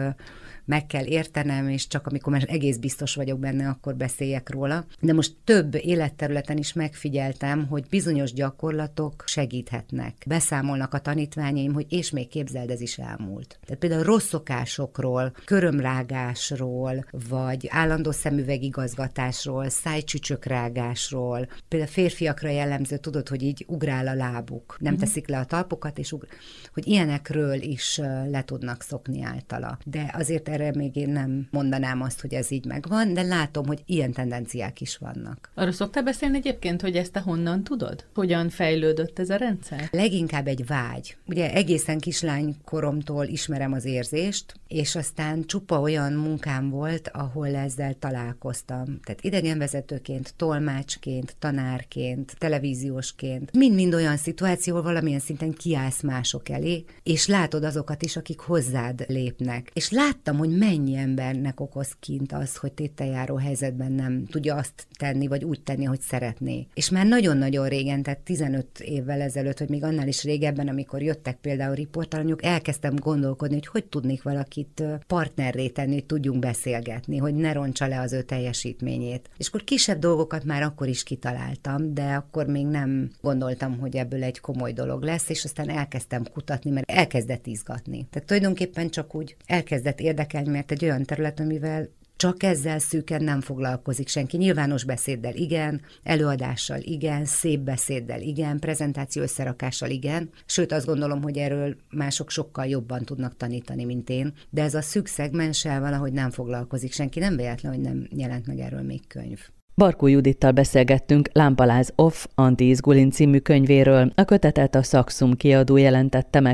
meg 0.64 0.86
kell 0.86 1.04
értenem, 1.04 1.68
és 1.68 1.86
csak 1.86 2.06
amikor 2.06 2.32
már 2.32 2.44
egész 2.48 2.76
biztos 2.76 3.14
vagyok 3.14 3.38
benne, 3.38 3.68
akkor 3.68 3.94
beszéljek 3.94 4.50
róla. 4.50 4.84
De 5.00 5.12
most 5.12 5.34
több 5.44 5.74
életterületen 5.74 6.56
is 6.56 6.72
megfigyeltem, 6.72 7.66
hogy 7.66 7.86
bizonyos 7.90 8.32
gyakorlatok 8.32 9.24
segíthetnek. 9.26 10.14
Beszámolnak 10.26 10.94
a 10.94 10.98
tanítványaim, 10.98 11.72
hogy 11.72 11.86
és 11.88 12.10
még 12.10 12.28
képzeld, 12.28 12.70
ez 12.70 12.80
is 12.80 12.98
elmúlt. 12.98 13.58
Tehát 13.64 13.80
például 13.80 14.02
rossz 14.02 14.28
szokásokról, 14.28 15.32
körömrágásról, 15.44 17.06
vagy 17.28 17.66
állandó 17.70 18.10
szemüvegigazgatásról, 18.10 19.68
szájcsücsökrágásról. 19.68 21.48
Például 21.68 21.90
férfiakra 21.90 22.48
jellemző, 22.48 22.96
tudod, 22.96 23.28
hogy 23.28 23.42
így 23.42 23.61
ugrál 23.68 24.06
a 24.06 24.14
lábuk, 24.14 24.76
nem 24.80 24.92
uh-huh. 24.92 25.08
teszik 25.08 25.28
le 25.28 25.38
a 25.38 25.44
talpokat, 25.44 25.98
és 25.98 26.12
ugr... 26.12 26.26
hogy 26.72 26.86
ilyenekről 26.86 27.60
is 27.60 28.00
le 28.30 28.42
tudnak 28.44 28.82
szokni 28.82 29.22
általa. 29.22 29.78
De 29.84 30.14
azért 30.18 30.48
erre 30.48 30.72
még 30.74 30.96
én 30.96 31.08
nem 31.08 31.48
mondanám 31.50 32.02
azt, 32.02 32.20
hogy 32.20 32.34
ez 32.34 32.50
így 32.50 32.64
megvan, 32.64 33.14
de 33.14 33.22
látom, 33.22 33.66
hogy 33.66 33.82
ilyen 33.86 34.12
tendenciák 34.12 34.80
is 34.80 34.96
vannak. 34.96 35.50
Arról 35.54 35.72
szoktál 35.72 36.02
beszélni 36.02 36.36
egyébként, 36.36 36.80
hogy 36.80 36.96
ezt 36.96 37.12
te 37.12 37.20
honnan 37.20 37.64
tudod? 37.64 38.04
Hogyan 38.14 38.48
fejlődött 38.48 39.18
ez 39.18 39.30
a 39.30 39.36
rendszer? 39.36 39.88
Leginkább 39.90 40.46
egy 40.46 40.66
vágy. 40.66 41.16
Ugye 41.26 41.52
egészen 41.52 41.98
kislánykoromtól 41.98 43.26
ismerem 43.26 43.72
az 43.72 43.84
érzést, 43.84 44.54
és 44.68 44.96
aztán 44.96 45.44
csupa 45.46 45.80
olyan 45.80 46.12
munkám 46.12 46.70
volt, 46.70 47.10
ahol 47.12 47.54
ezzel 47.54 47.94
találkoztam. 47.94 49.00
Tehát 49.04 49.24
idegenvezetőként, 49.24 50.34
tolmácsként, 50.36 51.36
tanárként, 51.38 52.34
televíziósként. 52.38 53.51
Mind-mind 53.58 53.94
olyan 53.94 54.16
szituáció, 54.16 54.82
valamilyen 54.82 55.20
szinten 55.20 55.52
kiállsz 55.52 56.02
mások 56.02 56.48
elé, 56.48 56.84
és 57.02 57.26
látod 57.26 57.64
azokat 57.64 58.02
is, 58.02 58.16
akik 58.16 58.40
hozzád 58.40 59.04
lépnek. 59.08 59.70
És 59.72 59.90
láttam, 59.90 60.36
hogy 60.36 60.56
mennyi 60.58 60.96
embernek 60.96 61.60
okoz 61.60 61.96
kint 62.00 62.32
az, 62.32 62.56
hogy 62.56 62.72
tételjáró 62.72 63.36
helyzetben 63.36 63.92
nem 63.92 64.26
tudja 64.26 64.54
azt 64.54 64.86
tenni, 64.98 65.26
vagy 65.26 65.44
úgy 65.44 65.62
tenni, 65.62 65.84
hogy 65.84 66.00
szeretné. 66.00 66.66
És 66.74 66.90
már 66.90 67.06
nagyon-nagyon 67.06 67.68
régen, 67.68 68.02
tehát 68.02 68.20
15 68.20 68.80
évvel 68.80 69.20
ezelőtt, 69.20 69.58
hogy 69.58 69.68
még 69.68 69.84
annál 69.84 70.08
is 70.08 70.22
régebben, 70.22 70.68
amikor 70.68 71.02
jöttek 71.02 71.36
például 71.36 71.74
riportalanyok, 71.74 72.44
elkezdtem 72.44 72.94
gondolkodni, 72.94 73.54
hogy 73.54 73.66
hogy 73.66 73.84
tudnék 73.84 74.22
valakit 74.22 74.82
partnerré 75.06 75.68
tenni, 75.68 75.92
hogy 75.92 76.06
tudjunk 76.06 76.38
beszélgetni, 76.38 77.16
hogy 77.16 77.34
ne 77.34 77.52
roncsa 77.52 77.86
le 77.86 78.00
az 78.00 78.12
ő 78.12 78.22
teljesítményét. 78.22 79.30
És 79.36 79.48
akkor 79.48 79.64
kisebb 79.64 79.98
dolgokat 79.98 80.44
már 80.44 80.62
akkor 80.62 80.88
is 80.88 81.02
kitaláltam, 81.02 81.94
de 81.94 82.02
akkor 82.02 82.46
még 82.46 82.66
nem 82.66 83.10
gondoltam, 83.20 83.40
hogy 83.80 83.96
ebből 83.96 84.22
egy 84.22 84.40
komoly 84.40 84.72
dolog 84.72 85.02
lesz, 85.02 85.28
és 85.28 85.44
aztán 85.44 85.68
elkezdtem 85.68 86.24
kutatni, 86.32 86.70
mert 86.70 86.90
elkezdett 86.90 87.46
izgatni. 87.46 88.06
Tehát 88.10 88.28
tulajdonképpen 88.28 88.90
csak 88.90 89.14
úgy 89.14 89.36
elkezdett 89.46 90.00
érdekelni, 90.00 90.48
mert 90.48 90.70
egy 90.70 90.84
olyan 90.84 91.02
terület, 91.02 91.40
amivel 91.40 91.88
csak 92.22 92.42
ezzel 92.42 92.78
szűken 92.78 93.24
nem 93.24 93.40
foglalkozik 93.40 94.08
senki. 94.08 94.36
Nyilvános 94.36 94.84
beszéddel 94.84 95.34
igen, 95.34 95.80
előadással 96.02 96.80
igen, 96.80 97.24
szép 97.24 97.60
beszéddel 97.60 98.20
igen, 98.20 98.58
prezentáció 98.58 99.22
összerakással 99.22 99.90
igen. 99.90 100.30
Sőt, 100.46 100.72
azt 100.72 100.86
gondolom, 100.86 101.22
hogy 101.22 101.36
erről 101.36 101.76
mások 101.90 102.30
sokkal 102.30 102.66
jobban 102.66 103.04
tudnak 103.04 103.36
tanítani, 103.36 103.84
mint 103.84 104.10
én. 104.10 104.32
De 104.50 104.62
ez 104.62 104.74
a 104.74 104.82
szűk 104.82 105.06
szegmenssel 105.06 105.80
valahogy 105.80 106.12
nem 106.12 106.30
foglalkozik 106.30 106.92
senki. 106.92 107.18
Nem 107.18 107.36
véletlen, 107.36 107.72
hogy 107.72 107.82
nem 107.82 108.08
jelent 108.16 108.46
meg 108.46 108.58
erről 108.58 108.82
még 108.82 109.06
könyv. 109.06 109.40
Barkó 109.76 110.06
Judittal 110.06 110.52
beszélgettünk 110.52 111.28
Lámpaláz 111.32 111.92
Off, 111.96 112.26
Anti 112.34 112.68
Izgulin 112.68 113.10
című 113.10 113.38
könyvéről. 113.38 114.12
A 114.14 114.24
kötetet 114.24 114.74
a 114.74 114.82
Saxum 114.82 115.36
kiadó 115.36 115.76
jelentette 115.76 116.40
meg 116.40 116.50